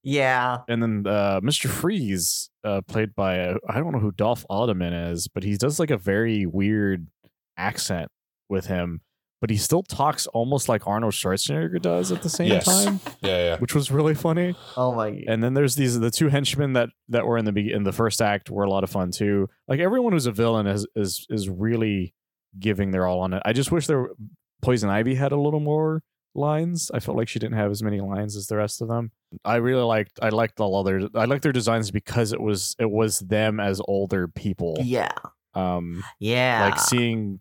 Yeah. 0.08 0.60
And 0.68 0.84
then 0.84 1.04
uh 1.08 1.42
mr 1.42 1.68
freeze 1.68 2.52
uh 2.64 2.82
played 2.88 3.16
by 3.16 3.40
uh, 3.40 3.58
i 3.68 3.80
don't 3.80 3.92
know 3.92 3.98
who 4.00 4.12
dolph 4.12 4.46
alderman 4.52 4.94
is 4.94 5.28
but 5.28 5.42
he 5.44 5.58
does 5.58 5.80
like 5.80 5.90
a 5.90 5.98
very 5.98 6.46
weird 6.46 7.08
accent 7.58 8.10
with 8.48 8.68
him 8.68 9.02
but 9.42 9.50
he 9.50 9.58
still 9.58 9.84
talks 9.84 10.28
almost 10.28 10.68
like 10.70 10.88
arnold 10.88 11.14
schwarzenegger 11.14 11.82
does 11.82 12.12
at 12.12 12.22
the 12.22 12.30
same 12.30 12.48
Yes. 12.48 12.66
time 12.66 13.00
Yeah, 13.22 13.38
yeah. 13.46 13.58
which 13.60 13.76
was 13.76 13.92
really 13.92 14.16
funny. 14.16 14.56
oh 14.78 14.94
my 14.96 15.24
And 15.28 15.44
then 15.44 15.54
there's 15.54 15.76
these 15.76 16.00
the 16.00 16.12
two 16.12 16.30
henchmen 16.30 16.74
that 16.74 16.90
that 17.10 17.26
were 17.28 17.38
in 17.38 17.46
the 17.46 17.52
be- 17.52 17.72
in 17.72 17.84
the 17.84 17.92
first 17.92 18.22
act 18.22 18.50
were 18.50 18.64
a 18.64 18.70
lot 18.70 18.84
of 18.84 18.90
fun 18.90 19.12
too. 19.12 19.48
Like 19.68 19.80
everyone 19.80 20.14
who's 20.14 20.26
a 20.26 20.32
villain 20.32 20.68
is 20.68 20.88
is 20.96 21.26
is 21.30 21.50
really 21.50 22.14
giving 22.60 22.92
their 22.92 23.06
all 23.06 23.20
on 23.20 23.34
it. 23.34 23.42
I 23.46 23.54
just 23.54 23.72
wish 23.72 23.88
their 23.88 24.10
Poison 24.62 24.90
Ivy 24.90 25.16
had 25.16 25.32
a 25.32 25.40
little 25.40 25.60
more 25.60 26.02
lines. 26.34 26.90
I 26.94 27.00
felt 27.00 27.18
like 27.18 27.28
she 27.28 27.40
didn't 27.40 27.58
have 27.58 27.72
as 27.72 27.84
many 27.84 28.02
lines 28.02 28.36
as 28.36 28.48
the 28.48 28.58
rest 28.58 28.82
of 28.82 28.88
them. 28.88 29.12
I 29.44 29.58
really 29.58 29.84
liked 29.84 30.20
I 30.22 30.30
liked 30.30 30.60
all 30.60 30.76
other 30.76 31.10
I 31.14 31.26
liked 31.26 31.44
their 31.44 31.52
designs 31.52 31.92
because 31.92 32.32
it 32.34 32.42
was 32.42 32.76
it 32.80 32.90
was 32.90 33.20
them 33.20 33.60
as 33.60 33.82
older 33.88 34.28
people. 34.28 34.78
yeah 34.82 35.12
Um 35.54 36.04
yeah 36.20 36.66
like 36.70 36.80
seeing 36.80 37.40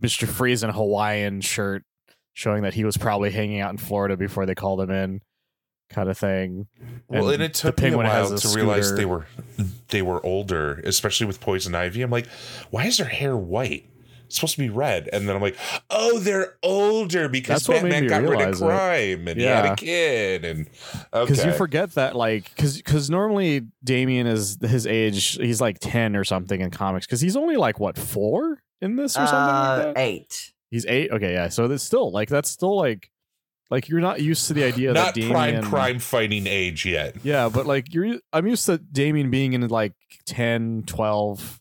Mr. 0.00 0.26
Freeze 0.26 0.62
in 0.62 0.70
a 0.70 0.72
Hawaiian 0.72 1.40
shirt, 1.40 1.84
showing 2.32 2.62
that 2.62 2.74
he 2.74 2.84
was 2.84 2.96
probably 2.96 3.30
hanging 3.30 3.60
out 3.60 3.70
in 3.70 3.78
Florida 3.78 4.16
before 4.16 4.46
they 4.46 4.54
called 4.54 4.80
him 4.80 4.90
in, 4.90 5.20
kind 5.90 6.08
of 6.08 6.16
thing. 6.16 6.68
Well, 7.08 7.28
and, 7.28 7.42
it 7.42 7.54
the 7.54 7.72
took 7.72 7.80
me 7.80 7.90
a 7.90 7.96
while 7.96 8.32
a 8.32 8.38
to 8.38 8.48
realize 8.48 8.94
they 8.94 9.04
were 9.04 9.26
they 9.88 10.02
were 10.02 10.24
older, 10.24 10.80
especially 10.84 11.26
with 11.26 11.40
Poison 11.40 11.74
Ivy. 11.74 12.02
I'm 12.02 12.10
like, 12.10 12.26
why 12.70 12.86
is 12.86 12.96
their 12.96 13.06
hair 13.06 13.36
white? 13.36 13.86
It's 14.26 14.36
supposed 14.36 14.54
to 14.54 14.60
be 14.60 14.68
red, 14.68 15.08
and 15.12 15.28
then 15.28 15.34
I'm 15.34 15.42
like, 15.42 15.56
oh, 15.90 16.20
they're 16.20 16.54
older 16.62 17.28
because 17.28 17.66
Batman 17.66 18.06
got 18.06 18.22
rid 18.22 18.34
of 18.34 18.38
realize 18.38 18.62
it. 18.62 18.64
crime 18.64 19.26
and 19.26 19.40
he 19.40 19.44
had 19.44 19.72
a 19.72 19.74
kid, 19.74 20.44
and 20.44 20.68
Because 21.12 21.40
okay, 21.40 21.50
you 21.50 21.56
forget 21.56 21.94
that, 21.94 22.14
like, 22.14 22.48
because 22.54 22.76
because 22.76 23.10
normally 23.10 23.66
Damian 23.82 24.28
is 24.28 24.56
his 24.62 24.86
age, 24.86 25.32
he's 25.32 25.60
like 25.60 25.78
ten 25.80 26.14
or 26.14 26.22
something 26.22 26.60
in 26.60 26.70
comics. 26.70 27.06
Because 27.06 27.20
he's 27.20 27.34
only 27.34 27.56
like 27.56 27.80
what 27.80 27.98
four 27.98 28.62
in 28.80 28.96
this 28.96 29.16
or 29.16 29.26
something 29.26 29.34
uh, 29.36 29.82
like 29.86 29.94
that. 29.94 30.00
eight 30.00 30.52
He's 30.70 30.86
eight. 30.86 31.10
Okay, 31.10 31.32
yeah. 31.32 31.48
So 31.48 31.66
that's 31.66 31.82
still 31.82 32.12
like 32.12 32.28
that's 32.28 32.48
still 32.48 32.76
like 32.76 33.10
like 33.70 33.88
you're 33.88 34.00
not 34.00 34.20
used 34.20 34.46
to 34.48 34.54
the 34.54 34.62
idea 34.64 34.92
not 34.92 35.14
that 35.14 35.28
prime 35.30 35.54
Damian, 35.54 35.64
crime 35.64 35.98
fighting 35.98 36.46
age 36.46 36.86
yet. 36.86 37.16
Yeah, 37.24 37.48
but 37.48 37.66
like 37.66 37.92
you're 37.92 38.18
I'm 38.32 38.46
used 38.46 38.66
to 38.66 38.78
Damian 38.78 39.30
being 39.30 39.52
in 39.52 39.66
like 39.68 39.94
10, 40.26 40.84
12 40.86 41.60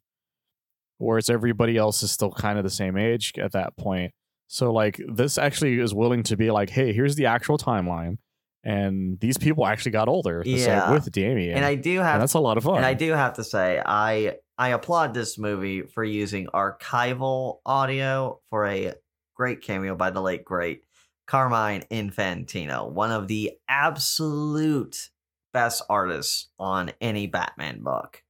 whereas 0.99 1.29
everybody 1.29 1.77
else 1.77 2.03
is 2.03 2.11
still 2.11 2.31
kind 2.31 2.57
of 2.57 2.63
the 2.63 2.69
same 2.69 2.97
age 2.97 3.33
at 3.39 3.53
that 3.53 3.75
point. 3.77 4.13
So 4.47 4.71
like 4.71 4.99
this 5.07 5.37
actually 5.37 5.79
is 5.79 5.93
willing 5.93 6.23
to 6.23 6.35
be 6.37 6.51
like, 6.51 6.69
hey, 6.69 6.93
here's 6.93 7.15
the 7.15 7.27
actual 7.27 7.57
timeline. 7.57 8.17
And 8.63 9.19
these 9.21 9.37
people 9.37 9.65
actually 9.65 9.93
got 9.93 10.09
older 10.09 10.41
the 10.43 10.57
same- 10.57 10.67
Yeah. 10.69 10.91
with 10.91 11.09
Damian. 11.11 11.55
and 11.55 11.65
i 11.65 11.75
do 11.75 11.99
And 11.99 12.07
have 12.07 12.19
that's 12.19 12.33
a 12.33 12.39
lot 12.39 12.57
of 12.57 12.63
fun. 12.65 12.77
and 12.77 12.85
i 12.85 12.93
do 12.93 13.13
have 13.13 13.33
to 13.35 13.43
say 13.43 13.81
i 13.85 14.35
i 14.59 14.69
applaud 14.69 15.15
this 15.15 15.39
movie 15.39 15.81
for 15.81 16.03
using 16.03 16.45
archival 16.47 17.57
audio 17.65 18.39
for 18.51 18.67
a 18.67 18.93
great 19.35 19.61
cameo 19.61 19.95
by 19.95 20.11
the 20.11 20.21
late 20.21 20.45
great 20.45 20.83
carmine 21.25 21.83
infantino 21.89 22.87
one 22.91 23.11
of 23.11 23.27
the 23.27 23.51
absolute 23.67 25.09
best 25.51 25.81
artists 25.89 26.49
on 26.59 26.91
any 27.01 27.25
batman 27.25 27.81
book 27.81 28.23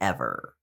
ever 0.00 0.54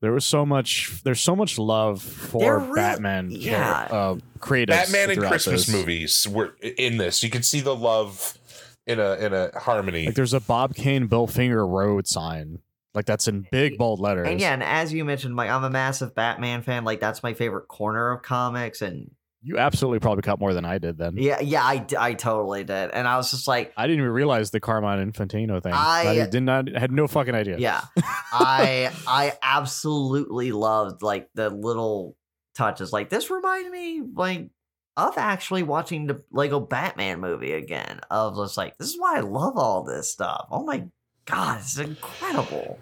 there 0.00 0.12
was 0.12 0.24
so 0.24 0.46
much 0.46 1.02
there's 1.04 1.20
so 1.20 1.36
much 1.36 1.58
love 1.58 2.02
for 2.02 2.58
really- 2.58 2.74
Batman 2.74 3.28
yeah. 3.30 3.86
uh, 3.90 4.16
creatives 4.38 4.68
Batman 4.68 5.10
and 5.10 5.18
Christmas 5.20 5.66
this. 5.66 5.74
movies 5.74 6.26
were 6.26 6.54
in 6.62 6.96
this. 6.96 7.22
You 7.22 7.28
can 7.28 7.42
see 7.42 7.60
the 7.60 7.76
love 7.76 8.38
in 8.86 8.98
a 8.98 9.14
in 9.14 9.34
a 9.34 9.58
harmony. 9.58 10.06
Like 10.06 10.14
there's 10.14 10.32
a 10.32 10.40
Bob 10.40 10.74
Kane 10.74 11.06
Bill 11.06 11.26
Finger 11.26 11.66
Road 11.66 12.06
sign. 12.06 12.60
Like 12.94 13.06
that's 13.06 13.28
in 13.28 13.44
eh, 13.44 13.48
big 13.52 13.78
bold 13.78 14.00
letters. 14.00 14.28
And 14.28 14.40
yeah, 14.40 14.52
and 14.52 14.62
as 14.62 14.92
you 14.92 15.04
mentioned, 15.04 15.36
like 15.36 15.48
I'm 15.50 15.64
a 15.64 15.70
massive 15.70 16.14
Batman 16.14 16.62
fan. 16.62 16.84
Like 16.84 17.00
that's 17.00 17.22
my 17.22 17.34
favorite 17.34 17.68
corner 17.68 18.10
of 18.12 18.22
comics, 18.22 18.82
and 18.82 19.10
You 19.42 19.58
absolutely 19.58 20.00
probably 20.00 20.22
caught 20.22 20.40
more 20.40 20.52
than 20.52 20.64
I 20.64 20.78
did 20.78 20.98
then. 20.98 21.16
Yeah, 21.16 21.40
yeah, 21.40 21.62
I, 21.62 21.86
I 21.98 22.14
totally 22.14 22.64
did, 22.64 22.90
and 22.90 23.06
I 23.06 23.16
was 23.16 23.30
just 23.30 23.46
like, 23.46 23.72
I 23.76 23.86
didn't 23.86 24.00
even 24.00 24.10
realize 24.12 24.50
the 24.50 24.58
Carmine 24.60 25.12
Infantino 25.12 25.62
thing. 25.62 25.72
I- 25.72 26.26
did 26.30 26.42
not 26.42 26.68
had 26.68 26.90
no 26.90 27.06
fucking 27.06 27.34
idea. 27.34 27.58
yeah, 27.58 27.82
I 28.32 28.90
I 29.06 29.34
absolutely 29.42 30.52
loved 30.52 31.02
like 31.02 31.28
the 31.34 31.48
little 31.50 32.16
touches. 32.56 32.92
Like 32.92 33.08
this 33.08 33.30
reminded 33.30 33.70
me 33.70 34.02
like 34.14 34.50
of 34.96 35.16
actually 35.16 35.62
watching 35.62 36.06
the 36.08 36.22
Lego 36.32 36.58
Batman 36.60 37.20
movie 37.20 37.52
again. 37.52 38.00
Of 38.10 38.36
just 38.36 38.56
like 38.56 38.76
this 38.78 38.88
is 38.88 38.98
why 38.98 39.16
I 39.18 39.20
love 39.20 39.56
all 39.56 39.84
this 39.84 40.10
stuff. 40.10 40.48
Oh 40.50 40.64
my 40.64 40.86
god, 41.30 41.60
it's 41.60 41.78
incredible. 41.78 42.78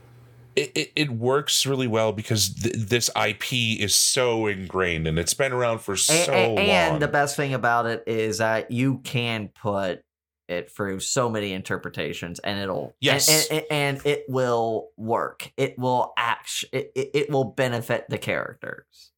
it, 0.57 0.73
it, 0.75 0.93
it 0.97 1.11
works 1.11 1.67
really 1.67 1.87
well 1.87 2.13
because 2.13 2.55
th- 2.55 2.75
this 2.77 3.11
IP 3.17 3.53
is 3.81 3.95
so 3.95 4.47
ingrained 4.47 5.07
and 5.07 5.19
it's 5.19 5.35
been 5.35 5.53
around 5.53 5.81
for 5.81 5.97
so 5.97 6.33
A- 6.33 6.47
a- 6.47 6.49
long. 6.49 6.59
and 6.59 7.03
the 7.03 7.09
best 7.09 7.37
thing 7.37 7.55
about 7.55 7.87
it 7.87 8.03
is 8.07 8.39
that 8.39 8.71
you 8.71 8.99
can 9.05 9.49
put 9.49 10.03
it 10.49 10.71
through 10.71 10.99
so 10.99 11.29
many 11.29 11.53
interpretations 11.53 12.39
and 12.41 12.59
it'll 12.59 12.95
Yes. 13.01 13.51
and, 13.51 13.63
and, 13.71 13.97
and 13.97 14.07
it 14.07 14.25
will 14.29 14.89
work 14.97 15.53
it 15.59 15.79
will 15.79 16.13
act 16.17 16.65
it, 16.73 16.91
it, 16.97 17.11
it 17.15 17.31
will 17.31 17.45
benefit 17.45 18.07
the 18.09 18.17
characters 18.19 19.13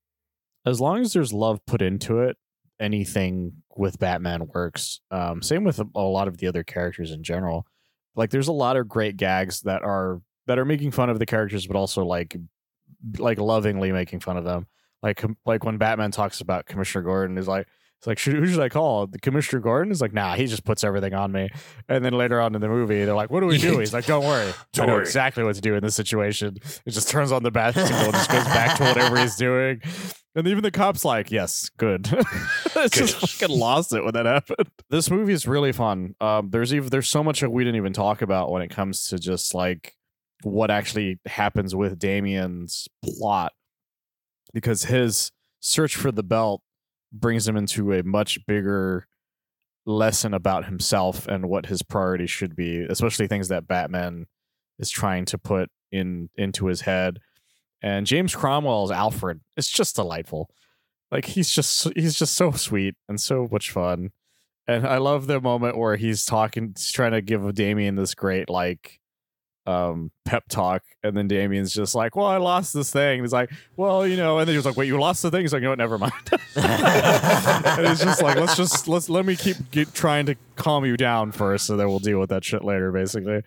As 0.66 0.80
long 0.80 1.00
as 1.00 1.12
there's 1.12 1.32
love 1.32 1.64
put 1.66 1.80
into 1.82 2.18
it, 2.20 2.36
anything 2.80 3.52
with 3.76 3.98
Batman 3.98 4.48
works. 4.52 5.00
Um, 5.10 5.40
same 5.42 5.64
with 5.64 5.78
a, 5.78 5.86
a 5.94 6.00
lot 6.00 6.28
of 6.28 6.38
the 6.38 6.46
other 6.48 6.62
characters 6.64 7.12
in 7.12 7.22
general. 7.22 7.64
Like 8.16 8.30
there's 8.30 8.48
a 8.48 8.52
lot 8.52 8.76
of 8.76 8.88
great 8.88 9.16
gags 9.16 9.60
that 9.62 9.82
are 9.82 10.20
that 10.46 10.58
are 10.58 10.64
making 10.64 10.90
fun 10.90 11.10
of 11.10 11.18
the 11.18 11.26
characters, 11.26 11.66
but 11.66 11.76
also 11.76 12.04
like 12.04 12.36
like 13.18 13.38
lovingly 13.38 13.92
making 13.92 14.20
fun 14.20 14.36
of 14.36 14.44
them. 14.44 14.66
Like 15.02 15.24
like 15.46 15.64
when 15.64 15.78
Batman 15.78 16.10
talks 16.10 16.40
about 16.40 16.66
Commissioner 16.66 17.02
Gordon, 17.04 17.38
is 17.38 17.48
like 17.48 17.66
it's 17.98 18.06
like 18.06 18.18
should, 18.18 18.34
who 18.34 18.46
should 18.46 18.60
I 18.60 18.68
call? 18.70 19.06
The 19.06 19.18
Commissioner 19.18 19.60
Gordon 19.60 19.92
is 19.92 20.00
like, 20.00 20.12
nah, 20.14 20.34
he 20.34 20.46
just 20.46 20.64
puts 20.64 20.82
everything 20.84 21.12
on 21.14 21.32
me. 21.32 21.50
And 21.88 22.02
then 22.04 22.14
later 22.14 22.40
on 22.40 22.54
in 22.54 22.60
the 22.62 22.68
movie, 22.68 23.04
they're 23.04 23.14
like, 23.14 23.30
what 23.30 23.40
do 23.40 23.46
we 23.46 23.58
do? 23.58 23.78
He's 23.78 23.92
like, 23.92 24.06
don't 24.06 24.24
worry, 24.24 24.52
Don't 24.72 24.84
I 24.84 24.86
know 24.86 24.92
worry. 24.94 25.02
exactly 25.02 25.44
what 25.44 25.54
to 25.56 25.60
do 25.60 25.74
in 25.74 25.82
this 25.82 25.96
situation. 25.96 26.56
It 26.86 26.90
just 26.92 27.08
turns 27.10 27.30
on 27.30 27.42
the 27.42 27.50
bat 27.50 27.74
signal, 27.74 28.00
and 28.04 28.12
just 28.14 28.30
goes 28.30 28.44
back 28.44 28.76
to 28.78 28.84
whatever 28.84 29.18
he's 29.18 29.36
doing. 29.36 29.82
And 30.34 30.46
even 30.46 30.62
the 30.62 30.70
cops 30.70 31.04
like, 31.04 31.32
yes, 31.32 31.70
good. 31.76 32.08
it's 32.76 32.96
just 32.96 33.16
fucking 33.16 33.56
lost 33.56 33.92
it 33.92 34.04
when 34.04 34.14
that 34.14 34.26
happened. 34.26 34.70
This 34.88 35.10
movie 35.10 35.32
is 35.32 35.46
really 35.46 35.72
fun. 35.72 36.14
Um, 36.20 36.50
there's 36.50 36.72
even 36.72 36.88
there's 36.88 37.08
so 37.08 37.24
much 37.24 37.40
that 37.40 37.50
we 37.50 37.64
didn't 37.64 37.76
even 37.76 37.92
talk 37.92 38.22
about 38.22 38.50
when 38.50 38.62
it 38.62 38.68
comes 38.68 39.08
to 39.08 39.18
just 39.18 39.54
like 39.54 39.96
what 40.42 40.70
actually 40.70 41.18
happens 41.26 41.74
with 41.74 41.98
Damian's 41.98 42.88
plot, 43.04 43.52
because 44.54 44.84
his 44.84 45.32
search 45.60 45.96
for 45.96 46.12
the 46.12 46.22
belt 46.22 46.62
brings 47.12 47.46
him 47.48 47.56
into 47.56 47.92
a 47.92 48.04
much 48.04 48.38
bigger 48.46 49.08
lesson 49.84 50.32
about 50.32 50.66
himself 50.66 51.26
and 51.26 51.48
what 51.48 51.66
his 51.66 51.82
priorities 51.82 52.30
should 52.30 52.54
be, 52.54 52.82
especially 52.88 53.26
things 53.26 53.48
that 53.48 53.66
Batman 53.66 54.26
is 54.78 54.90
trying 54.90 55.24
to 55.26 55.38
put 55.38 55.70
in 55.90 56.30
into 56.36 56.66
his 56.66 56.82
head. 56.82 57.18
And 57.82 58.06
James 58.06 58.34
Cromwell's 58.34 58.90
Alfred 58.90 59.40
is 59.56 59.68
just 59.68 59.96
delightful. 59.96 60.50
Like 61.10 61.24
he's 61.24 61.52
just 61.52 61.88
he's 61.96 62.14
just 62.14 62.34
so 62.34 62.52
sweet 62.52 62.94
and 63.08 63.20
so 63.20 63.48
much 63.50 63.70
fun. 63.70 64.10
And 64.66 64.86
I 64.86 64.98
love 64.98 65.26
the 65.26 65.40
moment 65.40 65.76
where 65.76 65.96
he's 65.96 66.24
talking, 66.24 66.74
he's 66.76 66.92
trying 66.92 67.12
to 67.12 67.20
give 67.20 67.54
Damian 67.54 67.96
this 67.96 68.14
great 68.14 68.48
like 68.48 69.00
um 69.66 70.10
pep 70.24 70.44
talk, 70.48 70.82
and 71.02 71.16
then 71.16 71.28
Damian's 71.28 71.72
just 71.72 71.94
like, 71.94 72.16
"Well, 72.16 72.26
I 72.26 72.36
lost 72.36 72.72
this 72.72 72.92
thing." 72.92 73.18
And 73.18 73.22
he's 73.22 73.32
like, 73.32 73.50
"Well, 73.76 74.06
you 74.06 74.16
know," 74.16 74.38
and 74.38 74.48
then 74.48 74.52
he 74.52 74.56
was 74.56 74.64
like, 74.64 74.76
"Wait, 74.76 74.86
you 74.86 74.98
lost 74.98 75.22
the 75.22 75.30
thing?" 75.30 75.42
He's 75.42 75.52
like, 75.52 75.60
"You 75.60 75.64
know 75.64 75.70
what? 75.70 75.78
Never 75.78 75.98
mind." 75.98 76.12
and 76.56 77.86
it's 77.86 78.02
just 78.02 78.22
like, 78.22 78.36
let's 78.36 78.56
just 78.56 78.88
let's 78.88 79.08
let 79.08 79.26
me 79.26 79.36
keep 79.36 79.56
get, 79.70 79.92
trying 79.92 80.26
to 80.26 80.36
calm 80.56 80.84
you 80.84 80.96
down 80.96 81.32
first, 81.32 81.66
so 81.66 81.76
then 81.76 81.88
we'll 81.88 81.98
deal 81.98 82.20
with 82.20 82.30
that 82.30 82.44
shit 82.44 82.64
later, 82.64 82.92
basically. 82.92 83.42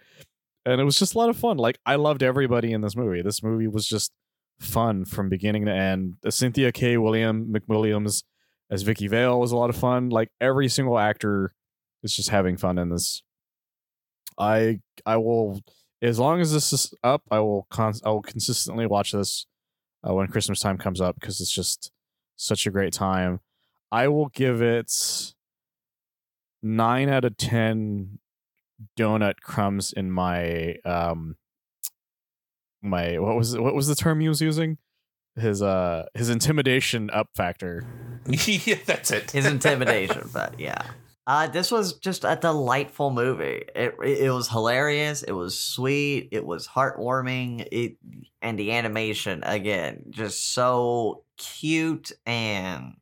And 0.66 0.80
it 0.80 0.84
was 0.84 0.98
just 1.00 1.16
a 1.16 1.18
lot 1.18 1.30
of 1.30 1.38
fun. 1.38 1.58
Like 1.58 1.78
I 1.86 1.96
loved 1.96 2.24
everybody 2.24 2.74
in 2.74 2.82
this 2.82 2.96
movie. 2.96 3.22
This 3.22 3.42
movie 3.42 3.68
was 3.68 3.88
just 3.88 4.12
fun 4.64 5.06
from 5.06 5.30
beginning 5.30 5.66
to 5.66 5.72
end. 5.72 6.18
Cynthia 6.30 6.72
K. 6.72 6.98
William 6.98 7.54
McWilliams 7.54 8.24
as 8.70 8.82
Vicki 8.82 9.08
Vale 9.08 9.40
was 9.40 9.52
a 9.52 9.58
lot 9.58 9.70
of 9.70 9.76
fun. 9.76 10.10
Like 10.10 10.30
every 10.42 10.68
single 10.68 10.98
actor 10.98 11.54
is 12.02 12.16
just 12.16 12.30
having 12.30 12.58
fun 12.58 12.78
in 12.78 12.90
this. 12.90 13.24
I 14.38 14.80
I 15.06 15.18
will 15.18 15.62
as 16.02 16.20
long 16.20 16.42
as 16.42 16.52
this 16.52 16.74
is 16.74 16.94
up, 17.04 17.24
I 17.32 17.40
will 17.40 17.68
I 17.72 18.10
will 18.10 18.22
consistently 18.22 18.86
watch 18.86 19.12
this 19.12 19.46
uh, 20.08 20.14
when 20.14 20.28
Christmas 20.28 20.60
time 20.60 20.78
comes 20.78 21.00
up 21.00 21.16
because 21.20 21.40
it's 21.40 21.54
just 21.54 21.92
such 22.36 22.66
a 22.66 22.72
great 22.72 22.94
time. 22.94 23.40
I 23.92 24.08
will 24.08 24.28
give 24.30 24.62
it 24.62 24.92
nine 26.62 27.10
out 27.10 27.26
of 27.26 27.38
ten 27.38 28.20
donut 28.98 29.36
crumbs 29.42 29.94
in 29.94 30.12
my 30.12 30.76
um 30.84 31.36
my 32.84 33.18
what 33.18 33.36
was 33.36 33.58
what 33.58 33.74
was 33.74 33.88
the 33.88 33.96
term 33.96 34.20
he 34.20 34.28
was 34.28 34.42
using? 34.42 34.78
His 35.36 35.62
uh 35.62 36.06
his 36.14 36.30
intimidation 36.30 37.10
up 37.10 37.30
factor. 37.36 37.86
yeah, 38.28 38.76
that's 38.86 39.12
it. 39.12 39.32
his 39.32 39.46
intimidation 39.58 40.30
but 40.34 40.60
yeah. 40.60 40.84
Uh 41.26 41.48
this 41.48 41.72
was 41.72 41.94
just 41.94 42.26
a 42.26 42.38
delightful 42.40 43.12
movie. 43.12 43.64
It 43.76 43.96
it 44.04 44.32
was 44.32 44.50
hilarious. 44.50 45.24
It 45.24 45.32
was 45.32 45.60
sweet. 45.60 46.30
It 46.32 46.46
was 46.46 46.68
heartwarming. 46.68 47.68
It 47.72 47.98
and 48.42 48.60
the 48.60 48.74
animation 48.74 49.44
again 49.44 50.04
just 50.10 50.54
so 50.54 51.24
cute 51.38 52.12
and 52.26 52.98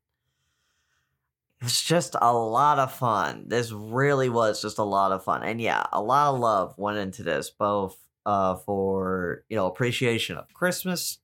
it 1.59 1.65
was 1.65 1.81
just 1.81 2.15
a 2.19 2.33
lot 2.33 2.79
of 2.79 2.93
fun. 2.93 3.45
This 3.47 3.71
really 3.71 4.29
was 4.29 4.61
just 4.61 4.77
a 4.77 4.83
lot 4.83 5.11
of 5.11 5.23
fun. 5.23 5.43
And 5.43 5.59
yeah 5.59 5.83
a 5.91 6.01
lot 6.01 6.33
of 6.33 6.39
love 6.39 6.75
went 6.77 6.99
into 6.99 7.23
this 7.23 7.49
both 7.49 7.97
uh 8.25 8.55
for 8.55 9.43
you 9.49 9.55
know 9.55 9.65
appreciation 9.65 10.37
of 10.37 10.53
christmas 10.53 11.19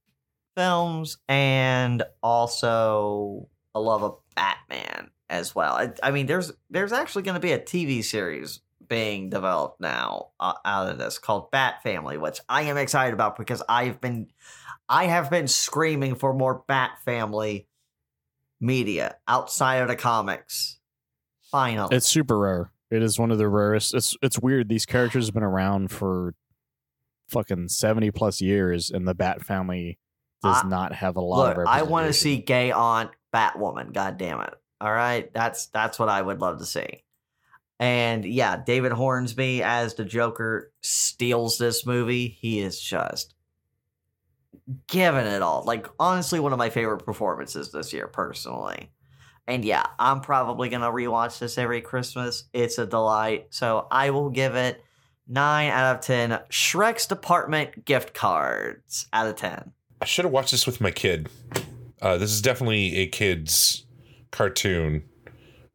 films 0.58 1.20
and 1.30 2.02
also 2.24 3.48
a 3.76 3.80
love 3.80 4.04
of 4.04 4.18
Batman 4.36 5.12
as 5.30 5.54
well. 5.54 5.74
I, 5.74 5.92
I 6.02 6.12
mean, 6.12 6.26
there's 6.26 6.52
there's 6.70 6.92
actually 6.92 7.24
going 7.24 7.36
to 7.36 7.40
be 7.40 7.52
a 7.52 7.60
TV 7.60 8.04
series 8.04 8.62
being 8.88 9.30
developed 9.30 9.80
now 9.80 10.30
uh, 10.40 10.54
out 10.66 10.90
of 10.90 10.98
this 10.98 11.20
called 11.20 11.52
Bat 11.52 11.84
Family, 11.84 12.18
which 12.18 12.40
I 12.50 12.64
am 12.64 12.78
excited 12.78 13.14
about 13.14 13.38
because 13.38 13.62
I've 13.70 14.02
been 14.02 14.28
I 14.90 15.06
have 15.06 15.30
been 15.30 15.48
screaming 15.48 16.16
for 16.16 16.34
more 16.34 16.64
Bat 16.68 17.00
Family 17.06 17.68
media 18.60 19.18
outside 19.28 19.78
of 19.78 19.88
the 19.88 19.96
comics. 19.96 20.80
Finally, 21.52 21.96
It's 21.96 22.08
super 22.08 22.38
rare. 22.38 22.72
It 22.90 23.04
is 23.04 23.20
one 23.20 23.32
of 23.32 23.38
the 23.38 23.48
rarest. 23.48 23.94
It's 23.94 24.18
it's 24.24 24.40
weird. 24.40 24.70
These 24.70 24.88
characters 24.88 25.28
have 25.28 25.36
been 25.36 25.44
around 25.44 25.92
for 25.92 26.34
fucking 27.30 27.70
seventy 27.70 28.12
plus 28.12 28.42
years, 28.42 28.90
and 28.90 29.08
the 29.08 29.16
Bat 29.16 29.44
family 29.44 29.98
does 30.44 30.64
I- 30.64 30.68
not 30.68 30.94
have 30.94 31.16
a 31.16 31.22
lot 31.22 31.58
Look, 31.58 31.66
of. 31.66 31.68
I 31.68 31.84
want 31.84 32.08
to 32.08 32.14
see 32.14 32.38
gay 32.38 32.72
aunt 32.72 33.12
Batwoman. 33.34 33.94
God 33.94 34.18
damn 34.18 34.42
it! 34.42 34.54
All 34.82 34.92
right, 34.92 35.32
that's 35.34 35.68
that's 35.68 36.00
what 36.00 36.10
I 36.10 36.22
would 36.22 36.42
love 36.42 36.60
to 36.60 36.66
see. 36.66 37.04
And 37.80 38.26
yeah, 38.26 38.58
David 38.58 38.92
Hornsby 38.92 39.62
as 39.62 39.94
the 39.94 40.06
Joker 40.06 40.72
steals 40.82 41.58
this 41.60 41.86
movie. 41.86 42.28
He 42.28 42.60
is 42.60 42.80
just 42.80 43.36
giving 44.88 45.26
it 45.26 45.42
all. 45.42 45.64
Like 45.64 45.88
honestly, 46.00 46.40
one 46.40 46.54
of 46.54 46.58
my 46.58 46.70
favorite 46.70 47.06
performances 47.06 47.72
this 47.72 47.94
year, 47.94 48.08
personally. 48.08 48.92
And 49.48 49.64
yeah, 49.64 49.86
I'm 49.98 50.22
probably 50.22 50.70
gonna 50.70 50.92
rewatch 50.92 51.40
this 51.40 51.58
every 51.58 51.82
Christmas. 51.82 52.46
It's 52.52 52.78
a 52.80 52.86
delight. 52.86 53.48
So 53.52 53.88
I 53.90 54.10
will 54.10 54.30
give 54.30 54.56
it 54.56 54.84
nine 55.28 55.70
out 55.70 55.96
of 55.96 56.02
ten. 56.02 56.32
Shrek's 56.50 57.06
Department 57.06 57.86
gift 57.86 58.14
cards 58.14 59.08
out 59.14 59.28
of 59.28 59.36
ten. 59.36 59.72
I 60.02 60.06
should 60.06 60.26
have 60.26 60.32
watched 60.32 60.52
this 60.52 60.66
with 60.66 60.80
my 60.82 60.92
kid. 60.92 61.30
Uh, 62.02 62.18
this 62.18 62.32
is 62.32 62.42
definitely 62.42 62.98
a 62.98 63.08
kid's 63.08 63.86
cartoon. 64.32 65.04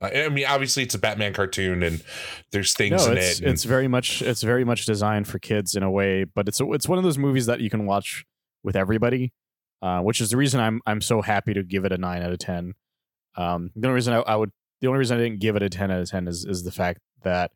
Uh, 0.01 0.11
I 0.15 0.29
mean, 0.29 0.47
obviously, 0.47 0.83
it's 0.83 0.95
a 0.95 0.99
Batman 0.99 1.33
cartoon, 1.33 1.83
and 1.83 2.03
there's 2.53 2.75
things 2.75 3.05
No, 3.07 3.13
in 3.13 3.19
it's 3.19 3.41
it. 3.41 3.45
and- 3.45 3.53
it's 3.53 3.65
very 3.65 3.89
much 3.89 4.23
it's 4.23 4.43
very 4.43 4.65
much 4.65 4.85
designed 4.87 5.27
for 5.29 5.39
kids 5.39 5.75
in 5.75 5.83
a 5.83 5.91
way, 5.91 6.25
but 6.25 6.49
it's 6.49 6.61
it's 6.61 6.89
one 6.89 6.99
of 6.99 7.05
those 7.05 7.19
movies 7.19 7.47
that 7.47 7.61
you 7.61 7.71
can 7.71 7.87
watch 7.87 8.25
with 8.63 8.77
everybody, 8.77 9.33
uh, 9.81 10.01
which 10.01 10.21
is 10.21 10.31
the 10.31 10.37
reason 10.37 10.61
I'm 10.61 10.81
I'm 10.87 11.01
so 11.01 11.23
happy 11.23 11.55
to 11.55 11.63
give 11.63 11.85
it 11.85 11.93
a 11.93 11.99
nine 11.99 12.23
out 12.23 12.33
of 12.33 12.39
ten. 12.39 12.75
Um, 13.37 13.71
the 13.75 13.89
only 13.89 13.95
reason 13.97 14.15
I, 14.15 14.19
I 14.21 14.37
would 14.37 14.51
the 14.81 14.87
only 14.89 14.99
reason 14.99 15.19
I 15.19 15.23
didn't 15.23 15.41
give 15.41 15.57
it 15.57 15.63
a 15.63 15.69
ten 15.69 15.91
out 15.91 16.01
of 16.01 16.09
ten 16.11 16.29
is 16.29 16.45
is 16.45 16.63
the 16.63 16.73
fact 16.73 17.01
that 17.23 17.51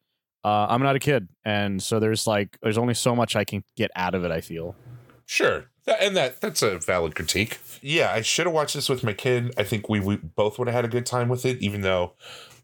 uh, 0.46 0.68
I'm 0.70 0.80
not 0.80 0.94
a 0.94 1.00
kid, 1.00 1.28
and 1.44 1.82
so 1.82 1.98
there's 1.98 2.24
like 2.24 2.56
there's 2.62 2.78
only 2.78 2.94
so 2.94 3.16
much 3.16 3.34
I 3.34 3.42
can 3.42 3.64
get 3.76 3.90
out 3.96 4.14
of 4.14 4.24
it. 4.24 4.30
I 4.30 4.40
feel. 4.40 4.76
Sure. 5.24 5.64
That, 5.86 6.00
and 6.00 6.16
that 6.16 6.40
that's 6.40 6.62
a 6.62 6.78
valid 6.78 7.16
critique. 7.16 7.58
Yeah, 7.82 8.12
I 8.12 8.22
should 8.22 8.46
have 8.46 8.54
watched 8.54 8.74
this 8.74 8.88
with 8.88 9.02
my 9.02 9.12
kid. 9.12 9.52
I 9.58 9.64
think 9.64 9.88
we, 9.88 9.98
we 9.98 10.16
both 10.16 10.56
would 10.58 10.68
have 10.68 10.74
had 10.76 10.84
a 10.84 10.88
good 10.88 11.04
time 11.04 11.28
with 11.28 11.44
it, 11.44 11.58
even 11.60 11.80
though 11.80 12.12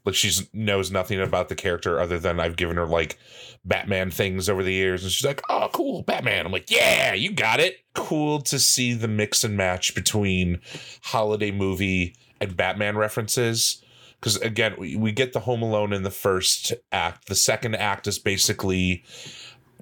like 0.05 0.15
she 0.15 0.47
knows 0.53 0.93
nothing 0.93 1.21
about 1.21 1.49
the 1.49 1.57
character 1.57 1.99
other 1.99 2.21
than 2.21 2.39
I've 2.39 2.55
given 2.55 2.77
her 2.77 2.87
like 2.87 3.19
Batman 3.65 4.13
things 4.13 4.49
over 4.49 4.63
the 4.63 4.73
years, 4.73 5.03
and 5.03 5.11
she's 5.11 5.27
like, 5.27 5.43
"Oh, 5.49 5.69
cool, 5.73 6.03
Batman." 6.03 6.47
I'm 6.47 6.53
like, 6.53 6.71
"Yeah, 6.71 7.15
you 7.15 7.33
got 7.33 7.59
it." 7.59 7.79
Cool 7.95 8.43
to 8.43 8.61
see 8.61 8.93
the 8.93 9.09
mix 9.09 9.43
and 9.43 9.57
match 9.57 9.93
between 9.97 10.61
holiday 11.03 11.51
movie 11.51 12.15
and 12.41 12.57
Batman 12.57 12.97
references. 12.97 13.83
Because 14.23 14.37
again, 14.37 14.77
we, 14.79 14.95
we 14.95 15.11
get 15.11 15.33
the 15.33 15.41
Home 15.41 15.63
Alone 15.63 15.93
in 15.93 16.05
the 16.05 16.11
first 16.11 16.73
act. 16.93 17.27
The 17.27 17.35
second 17.35 17.75
act 17.75 18.07
is 18.07 18.21
basically 18.21 19.03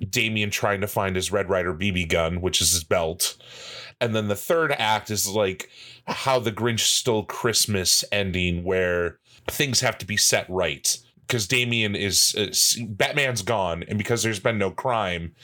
Damian 0.09 0.49
trying 0.51 0.81
to 0.81 0.87
find 0.87 1.15
his 1.15 1.31
Red 1.31 1.51
Ryder 1.51 1.75
BB 1.75 2.09
gun, 2.09 2.41
which 2.41 2.63
is 2.63 2.73
his 2.73 2.83
belt. 2.83 3.37
And 4.01 4.17
then 4.17 4.29
the 4.29 4.37
third 4.37 4.73
act 4.73 5.11
is 5.11 5.29
like 5.29 5.69
how 6.07 6.39
the 6.39 6.53
Grinch 6.53 6.81
stole 6.81 7.25
Christmas 7.25 8.03
ending, 8.11 8.65
where 8.65 9.19
things 9.47 9.81
have 9.81 9.99
to 9.99 10.07
be 10.07 10.17
set 10.17 10.49
right. 10.49 10.97
Because 11.27 11.47
Damian 11.47 11.95
is, 11.95 12.35
uh, 12.35 12.87
Batman's 12.89 13.43
gone, 13.43 13.85
and 13.89 13.99
because 13.99 14.23
there's 14.23 14.41
been 14.41 14.59
no 14.59 14.71
crime, 14.71 15.35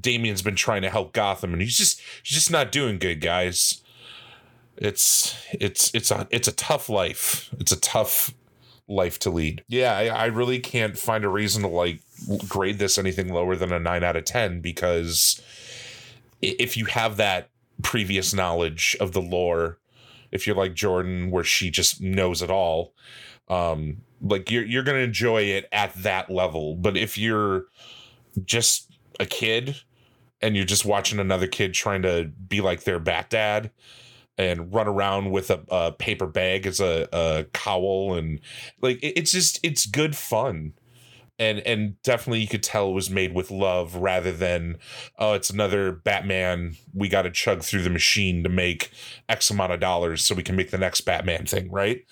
Damian's 0.00 0.40
been 0.40 0.54
trying 0.54 0.82
to 0.82 0.90
help 0.90 1.12
Gotham, 1.12 1.52
and 1.52 1.60
he's 1.60 1.76
just 1.76 2.00
he's 2.22 2.36
just 2.36 2.50
not 2.50 2.70
doing 2.70 2.98
good, 2.98 3.20
guys. 3.20 3.82
It's 4.80 5.36
it's 5.52 5.94
it's 5.94 6.10
a 6.10 6.26
it's 6.30 6.48
a 6.48 6.52
tough 6.52 6.88
life. 6.88 7.50
It's 7.60 7.70
a 7.70 7.78
tough 7.78 8.34
life 8.88 9.18
to 9.20 9.30
lead. 9.30 9.62
Yeah, 9.68 9.94
I, 9.94 10.06
I 10.06 10.26
really 10.26 10.58
can't 10.58 10.98
find 10.98 11.22
a 11.22 11.28
reason 11.28 11.62
to 11.62 11.68
like 11.68 12.00
grade 12.48 12.78
this 12.78 12.96
anything 12.96 13.32
lower 13.32 13.54
than 13.56 13.72
a 13.72 13.78
nine 13.78 14.02
out 14.02 14.16
of 14.16 14.24
ten 14.24 14.60
because 14.62 15.40
if 16.40 16.78
you 16.78 16.86
have 16.86 17.18
that 17.18 17.50
previous 17.82 18.32
knowledge 18.32 18.96
of 19.00 19.12
the 19.12 19.20
lore, 19.20 19.78
if 20.32 20.46
you're 20.46 20.56
like 20.56 20.74
Jordan, 20.74 21.30
where 21.30 21.44
she 21.44 21.70
just 21.70 22.00
knows 22.00 22.40
it 22.40 22.50
all, 22.50 22.94
um, 23.48 23.98
like 24.22 24.50
you're 24.50 24.64
you're 24.64 24.82
gonna 24.82 24.98
enjoy 25.00 25.42
it 25.42 25.68
at 25.72 25.94
that 26.02 26.30
level. 26.30 26.74
But 26.74 26.96
if 26.96 27.18
you're 27.18 27.66
just 28.46 28.90
a 29.20 29.26
kid 29.26 29.76
and 30.40 30.56
you're 30.56 30.64
just 30.64 30.86
watching 30.86 31.18
another 31.18 31.46
kid 31.46 31.74
trying 31.74 32.00
to 32.00 32.30
be 32.48 32.62
like 32.62 32.84
their 32.84 32.98
bat 32.98 33.28
dad 33.28 33.70
and 34.40 34.72
run 34.72 34.88
around 34.88 35.30
with 35.30 35.50
a, 35.50 35.62
a 35.70 35.92
paper 35.92 36.26
bag 36.26 36.66
as 36.66 36.80
a, 36.80 37.08
a 37.12 37.44
cowl 37.52 38.14
and 38.14 38.40
like 38.80 38.96
it, 39.02 39.18
it's 39.18 39.32
just 39.32 39.60
it's 39.62 39.86
good 39.86 40.16
fun. 40.16 40.72
And 41.38 41.60
and 41.60 42.00
definitely 42.02 42.40
you 42.40 42.48
could 42.48 42.62
tell 42.62 42.90
it 42.90 42.94
was 42.94 43.08
made 43.10 43.34
with 43.34 43.50
love 43.50 43.94
rather 43.96 44.32
than 44.32 44.78
oh 45.18 45.32
it's 45.32 45.48
another 45.48 45.92
batman 45.92 46.76
we 46.92 47.08
got 47.08 47.22
to 47.22 47.30
chug 47.30 47.62
through 47.62 47.82
the 47.82 47.90
machine 47.90 48.42
to 48.42 48.50
make 48.50 48.90
x 49.26 49.50
amount 49.50 49.72
of 49.72 49.80
dollars 49.80 50.22
so 50.22 50.34
we 50.34 50.42
can 50.42 50.54
make 50.54 50.70
the 50.70 50.76
next 50.78 51.00
batman 51.02 51.46
thing 51.46 51.70
right? 51.70 52.04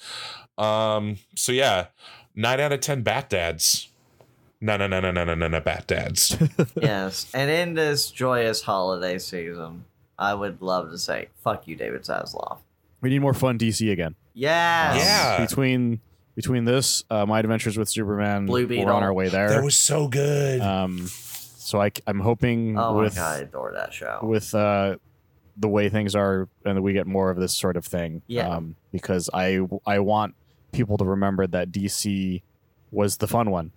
Um 0.56 1.18
so 1.36 1.52
yeah 1.52 1.88
9 2.36 2.60
out 2.60 2.72
of 2.72 2.80
10 2.80 3.02
bat 3.02 3.28
dads. 3.28 3.88
No 4.60 4.76
no 4.76 4.86
no 4.86 5.00
no 5.00 5.10
no 5.12 5.24
no 5.24 5.34
no 5.34 5.48
no 5.48 5.60
bat 5.60 5.86
dads. 5.86 6.36
Yes, 6.82 7.30
and 7.32 7.50
in 7.50 7.74
this 7.74 8.10
joyous 8.10 8.62
holiday 8.62 9.18
season, 9.18 9.84
I 10.18 10.34
would 10.34 10.60
love 10.60 10.90
to 10.90 10.98
say, 10.98 11.28
"Fuck 11.42 11.68
you, 11.68 11.76
David 11.76 12.02
Zaslav." 12.02 12.58
We 13.00 13.10
need 13.10 13.20
more 13.20 13.34
fun 13.34 13.58
DC 13.58 13.90
again. 13.92 14.16
Yes. 14.34 14.96
Yeah. 14.98 15.46
Between 15.46 16.00
between 16.34 16.64
this, 16.64 17.04
uh, 17.10 17.26
My 17.26 17.40
Adventures 17.40 17.76
with 17.76 17.88
Superman, 17.88 18.46
Blue 18.46 18.66
we're 18.66 18.90
on 18.90 19.02
our 19.02 19.12
way 19.12 19.28
there. 19.28 19.48
that 19.48 19.64
was 19.64 19.76
so 19.76 20.06
good 20.06 20.60
um, 20.60 21.08
so 21.08 21.82
I, 21.82 21.90
am 22.06 22.20
hoping 22.20 22.78
Oh 22.78 22.96
with 22.98 23.16
my 23.16 23.20
god, 23.22 23.36
I 23.36 23.40
adore 23.40 23.72
that 23.72 23.92
show. 23.92 24.20
with 24.22 24.54
uh, 24.54 24.96
the 25.56 25.68
way 25.68 25.88
things 25.88 26.14
are, 26.14 26.48
and 26.64 26.76
that 26.76 26.82
we 26.82 26.92
get 26.92 27.06
more 27.06 27.30
of 27.30 27.38
this 27.38 27.54
sort 27.54 27.76
of 27.76 27.84
thing. 27.84 28.22
Yeah. 28.26 28.48
Um, 28.48 28.76
because 28.92 29.28
I 29.34 29.60
I 29.86 29.98
want 29.98 30.34
people 30.72 30.96
to 30.98 31.04
remember 31.04 31.46
that 31.46 31.72
DC 31.72 32.42
was 32.90 33.16
the 33.18 33.26
fun 33.26 33.50
one. 33.50 33.72